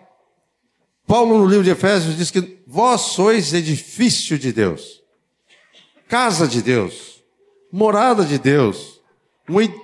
Paulo, 1.08 1.40
no 1.40 1.48
livro 1.48 1.64
de 1.64 1.72
Efésios, 1.72 2.16
diz 2.16 2.30
que 2.30 2.60
vós 2.68 3.02
sois 3.02 3.54
edifício 3.54 4.38
de 4.38 4.54
Deus, 4.54 5.01
casa 6.12 6.48
de 6.48 6.62
Deus, 6.62 7.24
morada 7.72 8.24
de 8.24 8.38
Deus, 8.38 9.02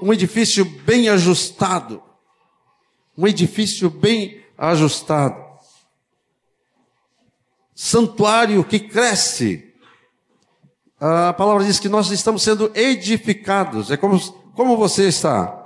um 0.02 0.14
edifício 0.14 0.64
bem 0.64 1.10
ajustado 1.10 2.04
um 3.18 3.28
edifício 3.28 3.90
bem 3.90 4.44
ajustado. 4.56 5.44
Santuário 7.74 8.64
que 8.64 8.80
cresce 8.80 9.64
a 11.00 11.32
palavra 11.32 11.64
diz 11.64 11.80
que 11.80 11.90
nós 11.90 12.10
estamos 12.10 12.42
sendo 12.42 12.72
edificados. 12.74 13.92
É 13.92 13.98
como, 13.98 14.20
como 14.54 14.76
você 14.76 15.08
está 15.08 15.64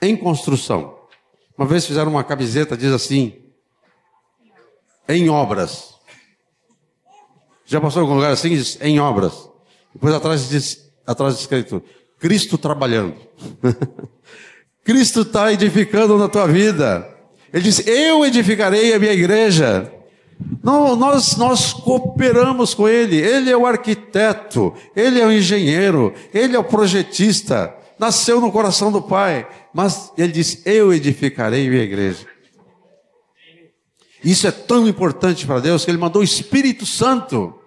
em 0.00 0.16
construção. 0.16 0.98
Uma 1.56 1.66
vez 1.66 1.84
fizeram 1.84 2.10
uma 2.10 2.24
camiseta, 2.24 2.74
diz 2.74 2.90
assim: 2.90 3.42
em 5.06 5.28
obras. 5.28 5.94
Já 7.66 7.78
passou 7.78 8.00
em 8.00 8.04
algum 8.04 8.16
lugar 8.16 8.32
assim? 8.32 8.48
Diz, 8.50 8.78
em 8.80 8.98
obras. 8.98 9.47
Depois 9.94 10.14
atrás 10.14 10.48
diz, 10.48 10.90
atrás 11.06 11.34
diz 11.34 11.42
escrito, 11.42 11.82
Cristo 12.18 12.58
trabalhando. 12.58 13.14
Cristo 14.84 15.20
está 15.20 15.52
edificando 15.52 16.16
na 16.18 16.28
tua 16.28 16.46
vida. 16.46 17.08
Ele 17.52 17.62
diz, 17.62 17.86
eu 17.86 18.24
edificarei 18.24 18.94
a 18.94 18.98
minha 18.98 19.12
igreja. 19.12 19.92
Não, 20.62 20.94
nós, 20.96 21.36
nós 21.36 21.72
cooperamos 21.72 22.74
com 22.74 22.88
Ele. 22.88 23.16
Ele 23.16 23.50
é 23.50 23.56
o 23.56 23.66
arquiteto, 23.66 24.74
Ele 24.94 25.20
é 25.20 25.26
o 25.26 25.32
engenheiro, 25.32 26.14
Ele 26.32 26.56
é 26.56 26.58
o 26.58 26.64
projetista. 26.64 27.74
Nasceu 27.98 28.40
no 28.40 28.52
coração 28.52 28.92
do 28.92 29.02
Pai. 29.02 29.46
Mas 29.74 30.12
Ele 30.16 30.32
diz, 30.32 30.62
eu 30.64 30.92
edificarei 30.92 31.66
a 31.66 31.70
minha 31.70 31.82
igreja. 31.82 32.26
Isso 34.22 34.46
é 34.46 34.50
tão 34.50 34.86
importante 34.88 35.46
para 35.46 35.60
Deus 35.60 35.84
que 35.84 35.90
Ele 35.90 35.98
mandou 35.98 36.22
o 36.22 36.24
Espírito 36.24 36.84
Santo. 36.84 37.57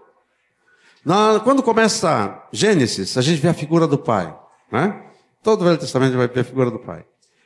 Na, 1.04 1.40
quando 1.40 1.64
começa 1.64 2.48
Gênesis, 2.52 3.18
a 3.18 3.22
gente 3.22 3.42
vê 3.42 3.50
a 3.50 3.54
figura 3.54 3.88
do 3.88 3.98
Pai. 3.98 4.36
Né? 4.72 5.02
Todo 5.44 5.62
o 5.62 5.66
Velho 5.66 5.78
Testamento 5.78 6.16
vai 6.16 6.28
ver 6.28 6.42
a 6.42 6.44
figura 6.44 6.70
do 6.70 6.80
Pai. 6.80 7.04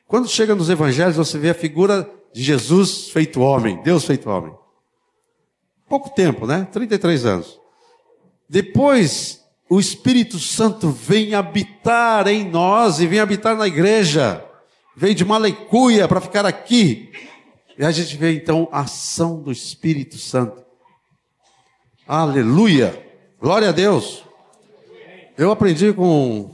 Quando 0.07 0.27
chega 0.27 0.53
nos 0.53 0.69
Evangelhos, 0.69 1.15
você 1.15 1.37
vê 1.37 1.49
a 1.49 1.55
figura 1.55 2.09
de 2.33 2.43
Jesus 2.43 3.09
feito 3.09 3.39
homem, 3.39 3.81
Deus 3.81 4.03
feito 4.05 4.29
homem. 4.29 4.53
Pouco 5.87 6.09
tempo, 6.09 6.45
né? 6.45 6.67
33 6.71 7.25
anos. 7.25 7.59
Depois, 8.49 9.43
o 9.69 9.79
Espírito 9.79 10.37
Santo 10.37 10.89
vem 10.89 11.33
habitar 11.33 12.27
em 12.27 12.49
nós 12.49 12.99
e 12.99 13.07
vem 13.07 13.19
habitar 13.19 13.55
na 13.55 13.67
igreja. 13.67 14.43
Vem 14.95 15.15
de 15.15 15.23
Malecuia 15.23 16.07
para 16.07 16.21
ficar 16.21 16.45
aqui. 16.45 17.11
E 17.77 17.83
a 17.83 17.91
gente 17.91 18.15
vê 18.17 18.33
então 18.33 18.67
a 18.71 18.81
ação 18.81 19.41
do 19.41 19.51
Espírito 19.51 20.17
Santo. 20.17 20.63
Aleluia! 22.07 23.04
Glória 23.45 23.69
a 23.69 23.71
Deus! 23.71 24.23
Eu 25.37 25.51
aprendi 25.51 25.93
com 25.93 26.49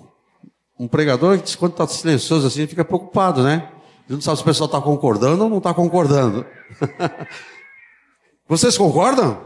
um 0.78 0.90
pregador 0.90 1.40
que 1.40 1.56
quando 1.56 1.72
está 1.72 1.88
silencioso 1.88 2.46
assim, 2.46 2.68
fica 2.68 2.84
preocupado, 2.84 3.42
né? 3.44 3.70
Ele 4.10 4.16
não 4.16 4.22
sabe 4.22 4.36
se 4.36 4.42
o 4.42 4.46
pessoal 4.46 4.66
está 4.66 4.82
concordando 4.82 5.46
ou 5.46 5.50
não 5.50 5.60
está 5.60 5.74
concordando. 5.74 6.46
Vocês 8.46 8.78
concordam? 8.78 9.40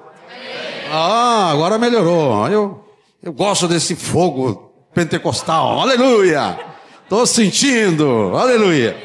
Ah, 0.92 1.52
agora 1.52 1.78
melhorou. 1.78 2.48
Eu, 2.48 2.84
eu 3.22 3.32
gosto 3.32 3.68
desse 3.68 3.96
fogo 3.96 4.74
pentecostal. 4.92 5.82
Aleluia! 5.82 6.60
Estou 7.04 7.28
sentindo. 7.28 8.36
Aleluia! 8.36 8.98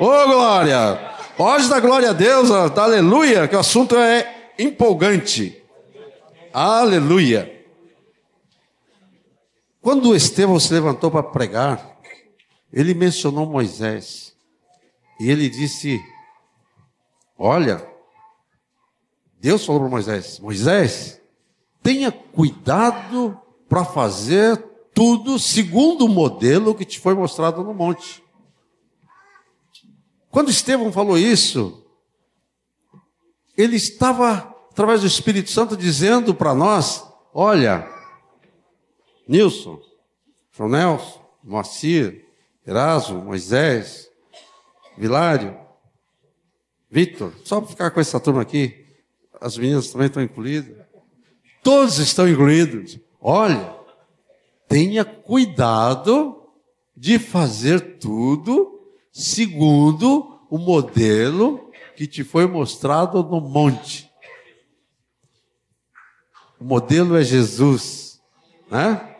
Ô 0.00 0.06
oh, 0.06 0.26
glória! 0.28 0.98
Pode 1.36 1.68
dar 1.68 1.80
glória 1.80 2.08
a 2.08 2.14
Deus, 2.14 2.50
aleluia, 2.50 3.46
que 3.46 3.54
o 3.54 3.60
assunto 3.60 3.96
é 3.96 4.34
empolgante. 4.58 5.61
Aleluia! 6.52 7.64
Quando 9.80 10.14
Estevão 10.14 10.60
se 10.60 10.72
levantou 10.72 11.10
para 11.10 11.22
pregar, 11.22 11.98
ele 12.72 12.94
mencionou 12.94 13.46
Moisés. 13.46 14.34
E 15.18 15.30
ele 15.30 15.48
disse: 15.48 16.00
Olha, 17.36 17.86
Deus 19.38 19.64
falou 19.64 19.80
para 19.82 19.90
Moisés: 19.90 20.38
Moisés, 20.38 21.20
tenha 21.82 22.12
cuidado 22.12 23.40
para 23.68 23.84
fazer 23.84 24.56
tudo 24.94 25.38
segundo 25.38 26.04
o 26.04 26.08
modelo 26.08 26.74
que 26.74 26.84
te 26.84 27.00
foi 27.00 27.14
mostrado 27.14 27.64
no 27.64 27.74
monte. 27.74 28.22
Quando 30.30 30.50
Estevão 30.50 30.92
falou 30.92 31.18
isso, 31.18 31.84
ele 33.56 33.76
estava, 33.76 34.51
através 34.72 35.02
do 35.02 35.06
Espírito 35.06 35.50
Santo, 35.50 35.76
dizendo 35.76 36.34
para 36.34 36.54
nós: 36.54 37.06
olha, 37.32 37.86
Nilson, 39.28 39.78
João 40.50 40.70
Nelson, 40.70 41.20
Moacir, 41.44 42.26
Erasmo, 42.66 43.22
Moisés, 43.22 44.10
Vilário, 44.96 45.56
Vitor, 46.90 47.32
só 47.44 47.60
para 47.60 47.70
ficar 47.70 47.90
com 47.90 48.00
essa 48.00 48.18
turma 48.18 48.42
aqui, 48.42 48.86
as 49.40 49.56
meninas 49.56 49.90
também 49.90 50.06
estão 50.06 50.22
incluídas. 50.22 50.76
Todos 51.62 51.98
estão 51.98 52.28
incluídos. 52.28 52.98
Olha, 53.20 53.76
tenha 54.68 55.04
cuidado 55.04 56.48
de 56.96 57.18
fazer 57.18 57.98
tudo 57.98 58.80
segundo 59.12 60.40
o 60.50 60.58
modelo 60.58 61.70
que 61.94 62.06
te 62.06 62.24
foi 62.24 62.46
mostrado 62.46 63.22
no 63.22 63.40
monte. 63.40 64.11
O 66.62 66.64
modelo 66.64 67.18
é 67.18 67.24
Jesus, 67.24 68.20
né? 68.70 69.16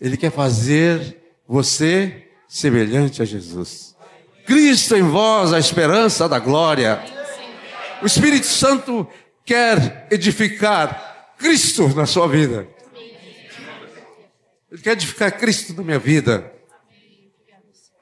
Ele 0.00 0.16
quer 0.16 0.30
fazer 0.30 1.20
você 1.44 2.28
semelhante 2.46 3.20
a 3.20 3.24
Jesus. 3.24 3.96
Cristo 4.46 4.94
em 4.94 5.02
vós, 5.02 5.52
a 5.52 5.58
esperança 5.58 6.28
da 6.28 6.38
glória. 6.38 7.02
O 8.00 8.06
Espírito 8.06 8.46
Santo 8.46 9.08
quer 9.44 10.06
edificar 10.08 11.34
Cristo 11.36 11.88
na 11.96 12.06
sua 12.06 12.28
vida. 12.28 12.68
Ele 14.70 14.80
quer 14.80 14.92
edificar 14.92 15.36
Cristo 15.36 15.74
na 15.74 15.82
minha 15.82 15.98
vida. 15.98 16.48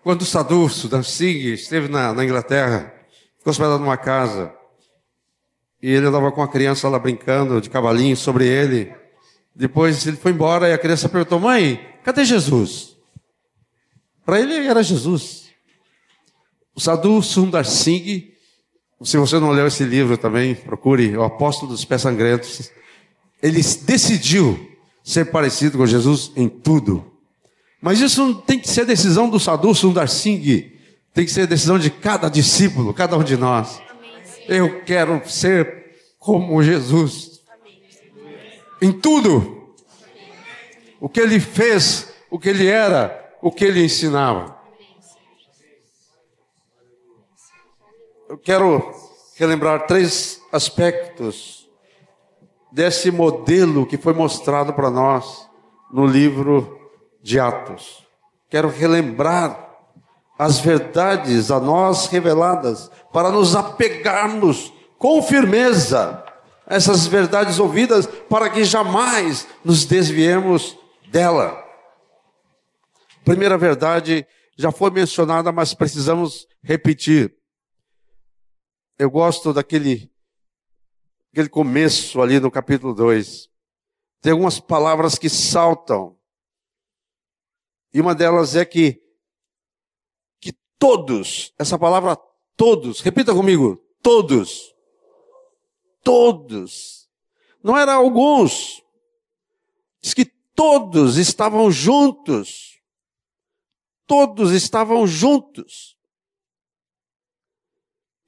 Quando 0.02 0.20
o 0.20 0.26
Sadhu 0.26 0.68
Singh 0.68 1.54
esteve 1.54 1.88
na, 1.88 2.12
na 2.12 2.22
Inglaterra, 2.22 2.92
ficou 3.38 3.52
hospedado 3.52 3.78
numa 3.78 3.96
casa, 3.96 4.52
e 5.82 5.90
ele 5.90 6.06
andava 6.06 6.30
com 6.30 6.42
a 6.42 6.48
criança 6.48 6.88
lá 6.88 6.98
brincando 6.98 7.60
de 7.60 7.68
cavalinho 7.68 8.16
sobre 8.16 8.46
ele. 8.46 8.94
Depois 9.54 10.06
ele 10.06 10.16
foi 10.16 10.30
embora 10.30 10.68
e 10.68 10.72
a 10.72 10.78
criança 10.78 11.08
perguntou: 11.08 11.40
Mãe, 11.40 11.80
cadê 12.04 12.24
Jesus? 12.24 12.96
Para 14.24 14.40
ele 14.40 14.54
era 14.66 14.82
Jesus. 14.82 15.50
O 16.74 16.80
Sadhu 16.80 17.20
Sundar 17.20 17.66
Singh, 17.66 18.32
se 19.02 19.16
você 19.16 19.38
não 19.40 19.50
leu 19.50 19.66
esse 19.66 19.84
livro 19.84 20.16
também, 20.16 20.54
procure 20.54 21.16
O 21.16 21.24
Apóstolo 21.24 21.72
dos 21.72 21.84
Pés 21.84 22.02
Sangrentos. 22.02 22.70
Ele 23.42 23.60
decidiu 23.82 24.70
ser 25.02 25.26
parecido 25.26 25.76
com 25.76 25.86
Jesus 25.86 26.30
em 26.36 26.48
tudo. 26.48 27.04
Mas 27.80 27.98
isso 27.98 28.24
não 28.24 28.34
tem 28.34 28.60
que 28.60 28.68
ser 28.68 28.86
decisão 28.86 29.28
do 29.28 29.40
Sadhu 29.40 29.74
Sundar 29.74 30.08
Singh, 30.08 30.70
tem 31.12 31.24
que 31.24 31.32
ser 31.32 31.48
decisão 31.48 31.76
de 31.76 31.90
cada 31.90 32.28
discípulo, 32.28 32.94
cada 32.94 33.18
um 33.18 33.24
de 33.24 33.36
nós. 33.36 33.82
Eu 34.48 34.82
quero 34.84 35.28
ser 35.28 35.96
como 36.18 36.62
Jesus. 36.62 37.42
Em 38.80 38.92
tudo. 38.92 39.74
O 41.00 41.08
que 41.08 41.20
ele 41.20 41.40
fez, 41.40 42.12
o 42.30 42.38
que 42.38 42.48
ele 42.48 42.66
era, 42.66 43.34
o 43.40 43.50
que 43.50 43.64
ele 43.64 43.84
ensinava. 43.84 44.56
Eu 48.28 48.38
quero 48.38 48.94
relembrar 49.36 49.86
três 49.86 50.40
aspectos 50.52 51.68
desse 52.70 53.10
modelo 53.10 53.84
que 53.84 53.98
foi 53.98 54.14
mostrado 54.14 54.72
para 54.72 54.90
nós 54.90 55.48
no 55.92 56.06
livro 56.06 56.80
de 57.22 57.38
Atos. 57.38 58.06
Quero 58.48 58.68
relembrar 58.68 59.71
as 60.42 60.58
verdades 60.58 61.52
a 61.52 61.60
nós 61.60 62.08
reveladas 62.08 62.90
para 63.12 63.30
nos 63.30 63.54
apegarmos 63.54 64.72
com 64.98 65.22
firmeza 65.22 66.24
a 66.66 66.74
essas 66.74 67.06
verdades 67.06 67.60
ouvidas 67.60 68.06
para 68.06 68.50
que 68.50 68.64
jamais 68.64 69.46
nos 69.64 69.84
desviemos 69.84 70.76
dela. 71.12 71.62
Primeira 73.24 73.56
verdade 73.56 74.26
já 74.58 74.72
foi 74.72 74.90
mencionada, 74.90 75.52
mas 75.52 75.74
precisamos 75.74 76.48
repetir. 76.60 77.32
Eu 78.98 79.12
gosto 79.12 79.52
daquele 79.52 80.10
aquele 81.32 81.48
começo 81.48 82.20
ali 82.20 82.40
no 82.40 82.50
capítulo 82.50 82.92
2. 82.94 83.48
Tem 84.20 84.32
algumas 84.32 84.58
palavras 84.58 85.16
que 85.16 85.30
saltam. 85.30 86.16
E 87.94 88.00
uma 88.00 88.12
delas 88.12 88.56
é 88.56 88.64
que 88.64 89.01
que 89.01 89.01
todos, 90.82 91.54
essa 91.58 91.78
palavra 91.78 92.18
todos, 92.56 93.00
repita 93.00 93.32
comigo, 93.32 93.80
todos. 94.02 94.74
Todos. 96.02 97.08
Não 97.62 97.78
era 97.78 97.94
alguns. 97.94 98.82
Diz 100.00 100.12
que 100.14 100.24
todos 100.24 101.16
estavam 101.16 101.70
juntos 101.70 102.72
todos 104.12 104.52
estavam 104.52 105.06
juntos. 105.06 105.96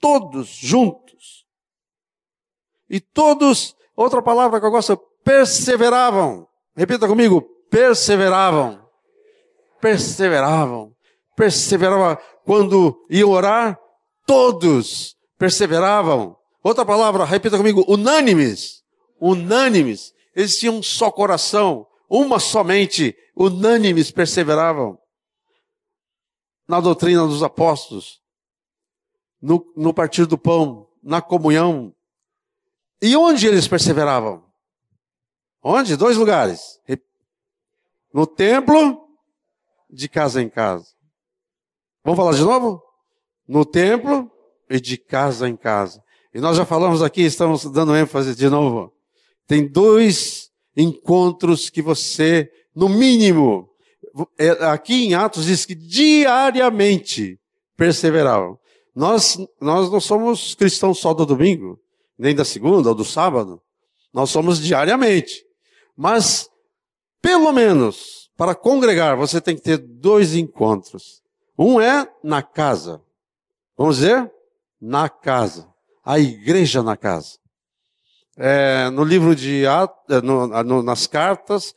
Todos 0.01 0.49
juntos. 0.49 1.47
E 2.89 3.01
todos, 3.01 3.77
outra 3.95 4.23
palavra 4.23 4.61
que 4.61 4.65
eu 4.65 4.71
gosto, 4.71 4.97
perseveravam. 5.23 6.49
Repita 6.75 7.07
comigo: 7.07 7.43
perseveravam. 7.71 8.89
Perseveravam. 9.79 10.97
Perseveravam. 11.37 12.17
Quando 12.45 13.05
iam 13.09 13.31
orar, 13.31 13.79
todos 14.27 15.17
perseveravam. 15.39 16.37
Outra 16.63 16.85
palavra, 16.85 17.25
repita 17.25 17.57
comigo: 17.57 17.85
unânimes. 17.89 18.83
Unânimes. 19.21 20.15
Eles 20.35 20.59
tinham 20.59 20.77
um 20.77 20.83
só 20.83 21.11
coração, 21.11 21.87
uma 22.09 22.39
somente, 22.39 23.17
unânimes 23.37 24.11
perseveravam. 24.11 24.99
Na 26.67 26.81
doutrina 26.81 27.27
dos 27.27 27.43
apóstolos, 27.43 28.21
no, 29.41 29.73
no 29.77 29.93
partir 29.93 30.27
do 30.27 30.39
pão, 30.39 30.89
na 31.03 31.21
comunhão. 31.21 31.95
E 33.01 33.17
onde 33.17 33.47
eles 33.47 33.69
perseveravam? 33.69 34.43
Onde? 35.63 35.97
Dois 35.97 36.17
lugares. 36.17 36.81
No 38.13 38.27
templo, 38.27 39.09
de 39.91 40.09
casa 40.09 40.43
em 40.43 40.49
casa. 40.49 40.87
Vamos 42.05 42.19
falar 42.19 42.35
de 42.35 42.43
novo? 42.43 42.83
No 43.49 43.65
templo 43.65 44.31
e 44.69 44.79
de 44.79 44.99
casa 44.99 45.49
em 45.49 45.57
casa. 45.57 46.03
E 46.35 46.39
nós 46.39 46.57
já 46.57 46.67
falamos 46.67 47.03
aqui, 47.03 47.23
estamos 47.23 47.65
dando 47.65 47.97
ênfase 47.97 48.35
de 48.35 48.49
novo. 48.51 48.93
Tem 49.47 49.67
dois 49.67 50.51
encontros 50.77 51.71
que 51.71 51.81
você, 51.81 52.51
no 52.77 52.91
mínimo, 52.91 53.71
é, 54.39 54.51
aqui 54.67 55.07
em 55.07 55.15
Atos 55.15 55.47
diz 55.47 55.65
que 55.65 55.75
diariamente 55.75 57.41
perseveravam. 57.75 58.59
Nós, 58.95 59.39
nós 59.59 59.91
não 59.91 60.01
somos 60.01 60.55
cristãos 60.55 60.99
só 60.99 61.15
do 61.15 61.25
domingo, 61.25 61.81
nem 62.19 62.35
da 62.35 62.45
segunda 62.45 62.91
ou 62.91 62.95
do 62.95 63.05
sábado. 63.05 63.63
Nós 64.13 64.29
somos 64.29 64.61
diariamente. 64.61 65.43
Mas, 65.97 66.51
pelo 67.23 67.51
menos, 67.51 68.31
para 68.37 68.55
congregar, 68.55 69.17
você 69.17 69.41
tem 69.41 69.57
que 69.57 69.63
ter 69.63 69.79
dois 69.79 70.35
encontros. 70.35 71.24
Um 71.59 71.81
é 71.81 72.09
na 72.23 72.43
casa. 72.43 73.01
Vamos 73.77 73.97
dizer? 73.97 74.31
Na 74.81 75.09
casa. 75.09 75.69
A 76.05 76.19
igreja 76.19 76.83
na 76.83 76.97
casa. 76.97 77.39
É, 78.37 78.91
no 78.91 79.05
livro 79.05 79.35
de 79.35 79.65
é, 79.65 80.21
no, 80.21 80.47
no, 80.65 80.83
nas 80.83 81.07
cartas, 81.07 81.73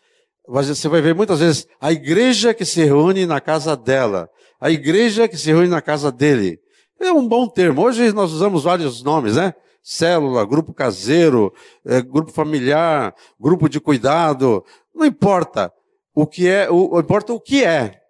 você 0.48 0.88
vai 0.88 1.02
ver 1.02 1.14
muitas 1.14 1.40
vezes 1.40 1.68
a 1.80 1.92
igreja 1.92 2.54
que 2.54 2.66
se 2.66 2.84
reúne 2.84 3.26
na 3.26 3.40
casa 3.40 3.76
dela, 3.76 4.30
a 4.60 4.72
igreja 4.72 5.28
que 5.28 5.38
se 5.38 5.52
reúne 5.52 5.68
na 5.68 5.82
casa 5.82 6.12
dele. 6.12 6.60
É 7.00 7.12
um 7.12 7.28
bom 7.28 7.48
termo. 7.48 7.84
Hoje 7.84 8.12
nós 8.12 8.32
usamos 8.32 8.64
vários 8.64 9.04
nomes, 9.04 9.36
né? 9.36 9.54
Célula, 9.84 10.44
grupo 10.46 10.74
caseiro, 10.74 11.54
é, 11.86 12.02
grupo 12.02 12.32
familiar, 12.32 13.14
grupo 13.40 13.70
de 13.70 13.80
cuidado. 13.80 14.66
Não 14.96 15.06
importa 15.06 15.72
o 16.14 16.26
que 16.26 16.48
é, 16.48 16.70
o, 16.72 17.00
importa 17.00 17.34
o 17.34 17.40
que 17.40 17.64
é. 17.64 18.02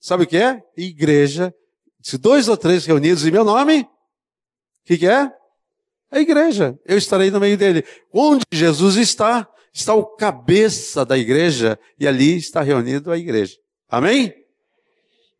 Sabe 0.00 0.24
o 0.24 0.26
que 0.26 0.36
é? 0.36 0.62
Igreja. 0.76 1.54
Se 2.02 2.16
dois 2.16 2.48
ou 2.48 2.56
três 2.56 2.86
reunidos 2.86 3.26
em 3.26 3.30
meu 3.30 3.44
nome, 3.44 3.82
o 3.82 3.86
que, 4.84 4.98
que 4.98 5.06
é? 5.06 5.30
A 6.10 6.18
igreja. 6.18 6.78
Eu 6.86 6.96
estarei 6.96 7.30
no 7.30 7.38
meio 7.38 7.56
dele. 7.56 7.84
Onde 8.12 8.42
Jesus 8.50 8.96
está, 8.96 9.46
está 9.72 9.94
o 9.94 10.04
cabeça 10.16 11.04
da 11.04 11.16
igreja 11.18 11.78
e 11.98 12.08
ali 12.08 12.36
está 12.36 12.62
reunido 12.62 13.12
a 13.12 13.18
igreja. 13.18 13.56
Amém? 13.88 14.34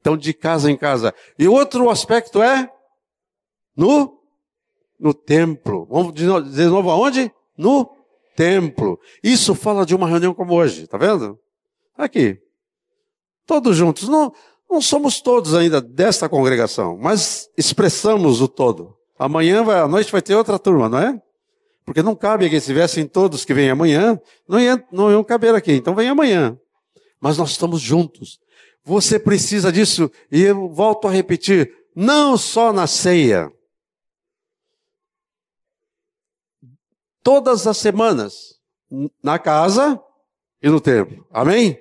Então, 0.01 0.17
de 0.17 0.33
casa 0.33 0.71
em 0.71 0.77
casa. 0.77 1.15
E 1.39 1.49
outro 1.49 1.91
aspecto 1.91 2.43
é 2.43 2.71
no 3.75 4.21
no 5.01 5.15
templo. 5.15 5.87
Vamos 5.91 6.13
dizer 6.13 6.43
de 6.43 6.67
novo 6.67 6.91
aonde? 6.91 7.33
No 7.57 7.91
templo. 8.37 9.01
Isso 9.23 9.55
fala 9.55 9.87
de 9.87 9.95
uma 9.95 10.07
reunião 10.07 10.35
como 10.35 10.55
hoje, 10.55 10.87
tá 10.87 10.99
vendo? 10.99 11.39
Aqui. 11.97 12.39
Todos 13.47 13.77
juntos. 13.77 14.09
Não, 14.09 14.33
não 14.71 14.81
somos 14.81 15.21
todos 15.21 15.55
ainda 15.55 15.81
desta 15.81 16.29
congregação, 16.29 16.97
mas 16.97 17.51
expressamos 17.57 18.41
o 18.41 18.47
todo. 18.47 18.97
Amanhã, 19.19 19.65
vai, 19.65 19.81
à 19.81 19.89
noite, 19.89 20.13
vai 20.13 20.23
ter 20.23 20.35
outra 20.35 20.59
turma, 20.59 20.89
não 20.89 20.99
é? 20.99 21.21
Porque 21.85 22.03
não 22.03 22.15
cabe 22.15 22.49
que 22.49 22.61
se 22.61 22.73
viessem 22.73 23.07
todos 23.07 23.45
que 23.45 23.53
vêm 23.53 23.69
amanhã, 23.69 24.19
não, 24.49 24.61
ia, 24.61 24.83
não 24.93 25.11
iam 25.11 25.25
caber 25.25 25.55
aqui. 25.55 25.73
Então 25.73 25.95
vem 25.95 26.09
amanhã. 26.09 26.57
Mas 27.21 27.37
nós 27.37 27.51
estamos 27.51 27.81
juntos. 27.81 28.39
Você 28.85 29.19
precisa 29.19 29.73
disso, 29.73 30.11
e 30.31 30.41
eu 30.41 30.69
volto 30.69 31.07
a 31.07 31.11
repetir, 31.11 31.71
não 31.95 32.37
só 32.39 32.73
na 32.73 32.87
ceia. 32.87 33.53
Todas 37.23 37.67
as 37.67 37.77
semanas, 37.77 38.59
na 39.23 39.39
casa 39.39 40.01
e 40.63 40.69
no 40.69 40.81
templo. 40.81 41.27
Amém? 41.31 41.79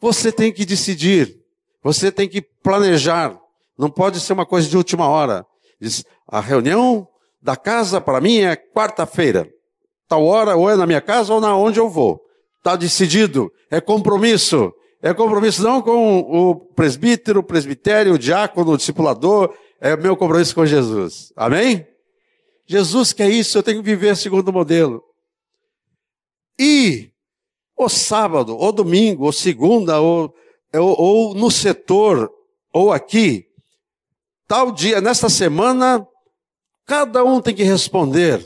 Você 0.00 0.30
tem 0.30 0.52
que 0.52 0.64
decidir, 0.64 1.37
você 1.92 2.12
tem 2.12 2.28
que 2.28 2.42
planejar. 2.42 3.40
Não 3.78 3.88
pode 3.88 4.20
ser 4.20 4.34
uma 4.34 4.44
coisa 4.44 4.68
de 4.68 4.76
última 4.76 5.08
hora. 5.08 5.46
Diz, 5.80 6.04
a 6.26 6.38
reunião 6.38 7.08
da 7.40 7.56
casa 7.56 7.98
para 7.98 8.20
mim 8.20 8.40
é 8.40 8.54
quarta-feira. 8.56 9.48
Tal 10.06 10.22
hora, 10.24 10.54
ou 10.54 10.68
é 10.68 10.76
na 10.76 10.86
minha 10.86 11.00
casa 11.00 11.32
ou 11.32 11.40
na 11.40 11.56
onde 11.56 11.80
eu 11.80 11.88
vou. 11.88 12.20
Está 12.58 12.76
decidido. 12.76 13.50
É 13.70 13.80
compromisso. 13.80 14.70
É 15.00 15.14
compromisso 15.14 15.62
não 15.62 15.80
com 15.80 16.18
o 16.18 16.54
presbítero, 16.54 17.40
o 17.40 17.42
presbitério, 17.44 18.14
o 18.14 18.18
diácono, 18.18 18.72
o 18.72 18.76
discipulador. 18.76 19.54
É 19.80 19.96
meu 19.96 20.14
compromisso 20.14 20.54
com 20.54 20.66
Jesus. 20.66 21.32
Amém? 21.34 21.86
Jesus 22.66 23.14
quer 23.14 23.30
isso, 23.30 23.56
eu 23.56 23.62
tenho 23.62 23.78
que 23.78 23.88
viver 23.88 24.14
segundo 24.14 24.48
o 24.48 24.52
modelo. 24.52 25.02
E 26.58 27.10
o 27.74 27.88
sábado, 27.88 28.54
ou 28.54 28.72
domingo, 28.72 29.24
ou 29.24 29.32
segunda, 29.32 30.00
ou, 30.00 30.34
ou, 30.74 31.00
ou 31.00 31.34
no 31.34 31.50
setor, 31.50 32.30
ou 32.72 32.92
aqui, 32.92 33.46
tal 34.46 34.70
dia, 34.72 35.00
nesta 35.00 35.28
semana, 35.28 36.06
cada 36.86 37.24
um 37.24 37.40
tem 37.40 37.54
que 37.54 37.62
responder 37.62 38.44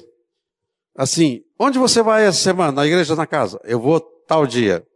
assim: 0.97 1.43
onde 1.59 1.79
você 1.79 2.03
vai 2.03 2.27
essa 2.27 2.39
semana? 2.39 2.73
Na 2.73 2.87
igreja 2.87 3.17
na 3.17 3.27
casa? 3.27 3.61
Eu 3.65 3.81
vou 3.81 4.01
tal 4.27 4.47
dia. 4.47 4.87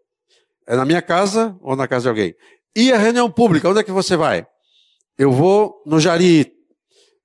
É 0.66 0.74
na 0.74 0.84
minha 0.84 1.00
casa 1.00 1.56
ou 1.60 1.76
na 1.76 1.86
casa 1.86 2.02
de 2.02 2.08
alguém? 2.08 2.34
E 2.74 2.92
a 2.92 2.98
reunião 2.98 3.30
pública, 3.30 3.68
onde 3.68 3.80
é 3.80 3.84
que 3.84 3.92
você 3.92 4.16
vai? 4.16 4.46
Eu 5.16 5.32
vou 5.32 5.82
no 5.86 5.98
Jari. 5.98 6.52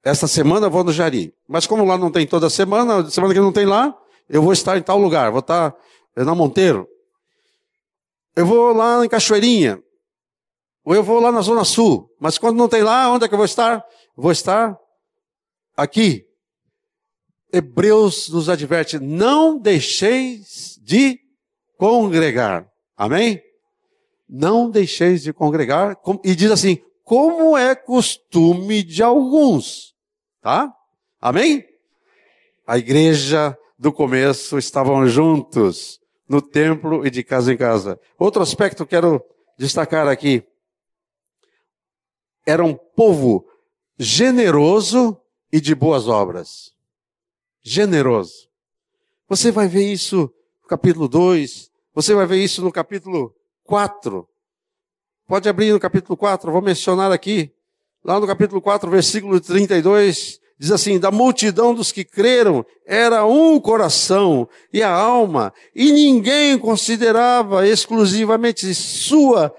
Essa 0.04 0.28
semana 0.28 0.68
eu 0.68 0.72
vou 0.72 0.84
no 0.84 0.94
Jari. 0.94 1.34
Mas 1.48 1.68
como 1.68 1.84
lá 1.84 1.98
não 1.98 2.12
tem 2.12 2.26
toda 2.26 2.50
semana, 2.50 3.10
semana 3.10 3.34
que 3.34 3.40
não 3.40 3.52
tem 3.52 3.66
lá, 3.66 3.96
eu 4.30 4.42
vou 4.42 4.54
estar 4.54 4.78
em 4.78 4.82
tal 4.82 4.98
lugar. 4.98 5.30
Vou 5.32 5.40
estar 5.40 5.76
na 6.16 6.34
Monteiro. 6.34 6.88
Eu 8.36 8.46
vou 8.46 8.74
lá 8.74 9.04
em 9.04 9.10
Cachoeirinha. 9.10 9.82
Ou 10.84 10.96
eu 10.96 11.04
vou 11.04 11.20
lá 11.20 11.32
na 11.32 11.42
Zona 11.42 11.64
Sul. 11.64 12.10
Mas 12.20 12.38
quando 12.38 12.58
não 12.58 12.68
tem 12.68 12.82
lá, 12.82 13.12
onde 13.12 13.26
é 13.26 13.28
que 13.28 13.34
eu 13.34 13.38
vou 13.38 13.46
estar? 13.46 13.84
vou 14.16 14.32
estar 14.32 14.78
aqui. 15.76 16.26
Hebreus 17.52 18.30
nos 18.30 18.50
adverte: 18.50 19.00
não 19.00 19.58
deixeis 19.58 20.80
de 20.82 21.20
congregar. 21.78 22.68
Amém? 22.96 23.42
Não 24.30 24.70
deixeis 24.70 25.22
de 25.24 25.34
congregar. 25.34 25.98
E 26.24 26.36
diz 26.36 26.52
assim: 26.52 26.80
como 27.04 27.58
é 27.58 27.76
costume 27.76 28.84
de 28.84 29.04
alguns. 29.04 29.94
Tá? 30.42 30.74
Amém? 31.20 31.66
A 32.66 32.78
igreja 32.78 33.58
do 33.78 33.92
começo 33.92 34.58
estavam 34.58 35.06
juntos 35.08 36.00
no 36.28 36.42
templo 36.42 37.06
e 37.06 37.10
de 37.10 37.24
casa 37.24 37.52
em 37.52 37.58
casa. 37.58 38.00
Outro 38.18 38.42
aspecto 38.42 38.86
que 38.86 38.92
quero 38.92 39.22
destacar 39.58 40.08
aqui 40.08 40.44
era 42.46 42.64
um 42.64 42.74
povo 42.74 43.48
generoso 43.98 45.18
e 45.52 45.60
de 45.60 45.76
boas 45.76 46.08
obras. 46.08 46.74
Generoso. 47.62 48.50
Você 49.28 49.52
vai 49.52 49.68
ver 49.68 49.92
isso 49.92 50.32
no 50.62 50.68
capítulo 50.68 51.08
2, 51.08 51.72
você 51.94 52.14
vai 52.14 52.26
ver 52.26 52.44
isso 52.44 52.62
no 52.62 52.72
capítulo 52.72 53.36
4. 53.64 54.28
Pode 55.28 55.48
abrir 55.48 55.72
no 55.72 55.80
capítulo 55.80 56.18
4, 56.18 56.52
vou 56.52 56.62
mencionar 56.62 57.12
aqui. 57.12 57.54
Lá 58.04 58.20
no 58.20 58.28
capítulo 58.28 58.62
4, 58.62 58.90
versículo 58.90 59.40
32, 59.40 60.40
diz 60.58 60.72
assim: 60.72 61.00
Da 61.00 61.12
multidão 61.12 61.74
dos 61.74 61.92
que 61.92 62.04
creram 62.04 62.66
era 62.86 63.26
um 63.26 63.60
coração 63.60 64.50
e 64.74 64.82
a 64.82 64.92
alma, 64.92 65.54
e 65.76 65.92
ninguém 65.92 66.58
considerava 66.58 67.68
exclusivamente 67.68 68.74
sua 68.74 69.56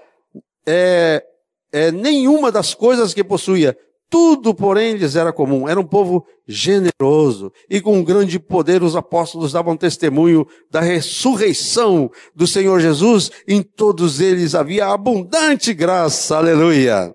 é, 0.65 1.25
é, 1.73 1.91
nenhuma 1.91 2.51
das 2.51 2.75
coisas 2.75 3.13
que 3.13 3.23
possuía. 3.23 3.75
Tudo, 4.07 4.53
porém, 4.53 4.95
lhes 4.95 5.15
era 5.15 5.33
comum. 5.33 5.67
Era 5.67 5.79
um 5.79 5.87
povo 5.87 6.23
generoso 6.47 7.51
e 7.67 7.81
com 7.81 8.03
grande 8.03 8.37
poder 8.37 8.83
os 8.83 8.95
apóstolos 8.95 9.53
davam 9.53 9.75
testemunho 9.75 10.45
da 10.69 10.81
ressurreição 10.81 12.11
do 12.35 12.45
Senhor 12.45 12.79
Jesus. 12.79 13.31
Em 13.47 13.63
todos 13.63 14.21
eles 14.21 14.53
havia 14.53 14.85
abundante 14.85 15.73
graça. 15.73 16.37
Aleluia. 16.37 17.11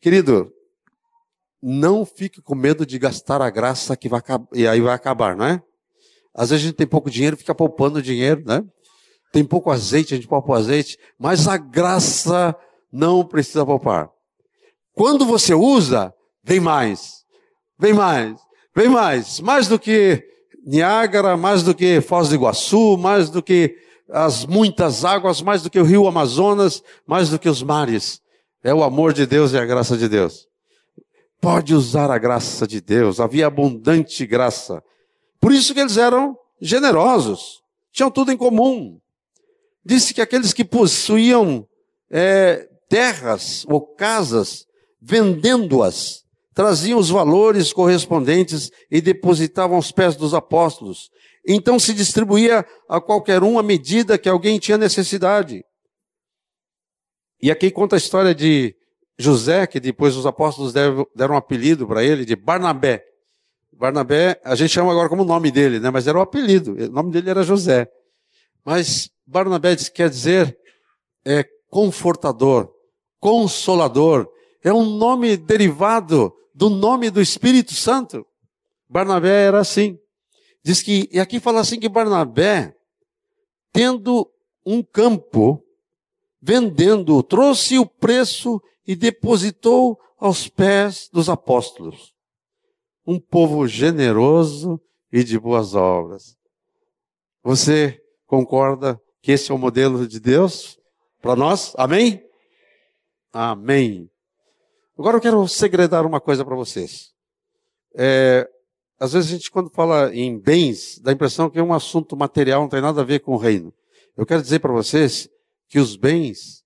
Querido, 0.00 0.50
não 1.62 2.04
fique 2.04 2.42
com 2.42 2.56
medo 2.56 2.84
de 2.84 2.98
gastar 2.98 3.40
a 3.40 3.48
graça 3.48 3.96
que 3.96 4.08
vai 4.08 4.20
e 4.52 4.66
aí 4.66 4.80
vai 4.80 4.92
acabar, 4.92 5.36
não 5.36 5.46
é? 5.46 5.62
Às 6.34 6.50
vezes 6.50 6.64
a 6.64 6.66
gente 6.66 6.76
tem 6.76 6.86
pouco 6.86 7.08
dinheiro, 7.08 7.36
fica 7.36 7.54
poupando 7.54 8.02
dinheiro, 8.02 8.42
né? 8.44 8.64
tem 9.34 9.44
pouco 9.44 9.68
azeite, 9.68 10.14
a 10.14 10.16
gente 10.16 10.28
pode 10.28 10.46
pôr 10.46 10.54
azeite, 10.54 10.96
mas 11.18 11.48
a 11.48 11.56
graça 11.56 12.54
não 12.94 13.24
precisa 13.24 13.66
poupar. 13.66 14.08
Quando 14.92 15.26
você 15.26 15.52
usa, 15.52 16.14
vem 16.44 16.60
mais, 16.60 17.24
vem 17.76 17.92
mais, 17.92 18.38
vem 18.74 18.88
mais, 18.88 19.40
mais 19.40 19.66
do 19.66 19.80
que 19.80 20.24
Niágara, 20.64 21.36
mais 21.36 21.64
do 21.64 21.74
que 21.74 22.00
Foz 22.00 22.28
do 22.28 22.36
Iguaçu, 22.36 22.96
mais 22.96 23.28
do 23.28 23.42
que 23.42 23.76
as 24.08 24.46
muitas 24.46 25.04
águas, 25.04 25.42
mais 25.42 25.60
do 25.60 25.68
que 25.68 25.80
o 25.80 25.84
rio 25.84 26.06
Amazonas, 26.06 26.84
mais 27.04 27.28
do 27.30 27.38
que 27.38 27.48
os 27.48 27.64
mares. 27.64 28.20
É 28.62 28.72
o 28.72 28.84
amor 28.84 29.12
de 29.12 29.26
Deus 29.26 29.52
e 29.52 29.58
a 29.58 29.64
graça 29.64 29.96
de 29.96 30.08
Deus. 30.08 30.46
Pode 31.40 31.74
usar 31.74 32.12
a 32.12 32.16
graça 32.16 32.64
de 32.64 32.80
Deus, 32.80 33.18
havia 33.18 33.48
abundante 33.48 34.24
graça. 34.24 34.82
Por 35.40 35.52
isso 35.52 35.74
que 35.74 35.80
eles 35.80 35.96
eram 35.96 36.38
generosos, 36.60 37.60
tinham 37.92 38.10
tudo 38.10 38.30
em 38.30 38.36
comum. 38.36 39.00
Disse 39.84 40.14
que 40.14 40.22
aqueles 40.22 40.52
que 40.52 40.64
possuíam 40.64 41.66
é, 42.10 42.68
terras 42.94 43.66
ou 43.68 43.80
casas, 43.80 44.68
vendendo-as, 45.02 46.22
traziam 46.54 46.96
os 46.96 47.10
valores 47.10 47.72
correspondentes 47.72 48.70
e 48.88 49.00
depositavam 49.00 49.74
aos 49.74 49.90
pés 49.90 50.14
dos 50.14 50.32
apóstolos. 50.32 51.10
Então 51.44 51.76
se 51.76 51.92
distribuía 51.92 52.64
a 52.88 53.00
qualquer 53.00 53.42
um 53.42 53.58
à 53.58 53.64
medida 53.64 54.16
que 54.16 54.28
alguém 54.28 54.60
tinha 54.60 54.78
necessidade. 54.78 55.64
E 57.42 57.50
aqui 57.50 57.68
conta 57.68 57.96
a 57.96 57.98
história 57.98 58.32
de 58.32 58.76
José, 59.18 59.66
que 59.66 59.80
depois 59.80 60.14
os 60.14 60.24
apóstolos 60.24 60.72
deram, 60.72 61.34
um 61.34 61.36
apelido 61.36 61.88
para 61.88 62.04
ele 62.04 62.24
de 62.24 62.36
Barnabé. 62.36 63.04
Barnabé, 63.72 64.40
a 64.44 64.54
gente 64.54 64.70
chama 64.70 64.92
agora 64.92 65.08
como 65.08 65.24
nome 65.24 65.50
dele, 65.50 65.80
né? 65.80 65.90
mas 65.90 66.06
era 66.06 66.16
o 66.16 66.22
apelido, 66.22 66.74
o 66.74 66.92
nome 66.92 67.10
dele 67.10 67.28
era 67.28 67.42
José. 67.42 67.90
Mas 68.64 69.10
Barnabé 69.26 69.74
quer 69.92 70.08
dizer 70.08 70.56
é, 71.24 71.44
confortador, 71.68 72.73
consolador. 73.24 74.28
É 74.62 74.70
um 74.70 74.84
nome 74.84 75.34
derivado 75.34 76.30
do 76.54 76.68
nome 76.68 77.08
do 77.08 77.22
Espírito 77.22 77.72
Santo. 77.72 78.26
Barnabé 78.86 79.46
era 79.46 79.60
assim. 79.60 79.98
Diz 80.62 80.82
que, 80.82 81.08
e 81.10 81.18
aqui 81.18 81.40
fala 81.40 81.60
assim 81.60 81.80
que 81.80 81.88
Barnabé, 81.88 82.74
tendo 83.72 84.30
um 84.64 84.82
campo, 84.82 85.64
vendendo, 86.38 87.22
trouxe 87.22 87.78
o 87.78 87.86
preço 87.86 88.60
e 88.86 88.94
depositou 88.94 89.98
aos 90.18 90.46
pés 90.46 91.08
dos 91.10 91.30
apóstolos. 91.30 92.12
Um 93.06 93.18
povo 93.18 93.66
generoso 93.66 94.78
e 95.10 95.24
de 95.24 95.38
boas 95.38 95.74
obras. 95.74 96.36
Você 97.42 97.98
concorda 98.26 99.00
que 99.22 99.32
esse 99.32 99.50
é 99.50 99.54
o 99.54 99.58
modelo 99.58 100.06
de 100.06 100.20
Deus 100.20 100.78
para 101.22 101.34
nós? 101.34 101.72
Amém? 101.78 102.23
Amém. 103.34 104.08
Agora 104.96 105.16
eu 105.16 105.20
quero 105.20 105.48
segredar 105.48 106.06
uma 106.06 106.20
coisa 106.20 106.44
para 106.44 106.54
vocês. 106.54 107.12
É, 107.96 108.48
às 108.96 109.12
vezes 109.12 109.28
a 109.28 109.34
gente, 109.34 109.50
quando 109.50 109.68
fala 109.70 110.14
em 110.14 110.38
bens, 110.38 111.00
dá 111.00 111.10
a 111.10 111.14
impressão 111.14 111.50
que 111.50 111.58
é 111.58 111.62
um 111.62 111.74
assunto 111.74 112.16
material, 112.16 112.62
não 112.62 112.68
tem 112.68 112.80
nada 112.80 113.00
a 113.00 113.04
ver 113.04 113.18
com 113.18 113.32
o 113.32 113.36
reino. 113.36 113.74
Eu 114.16 114.24
quero 114.24 114.40
dizer 114.40 114.60
para 114.60 114.72
vocês 114.72 115.28
que 115.68 115.80
os 115.80 115.96
bens 115.96 116.62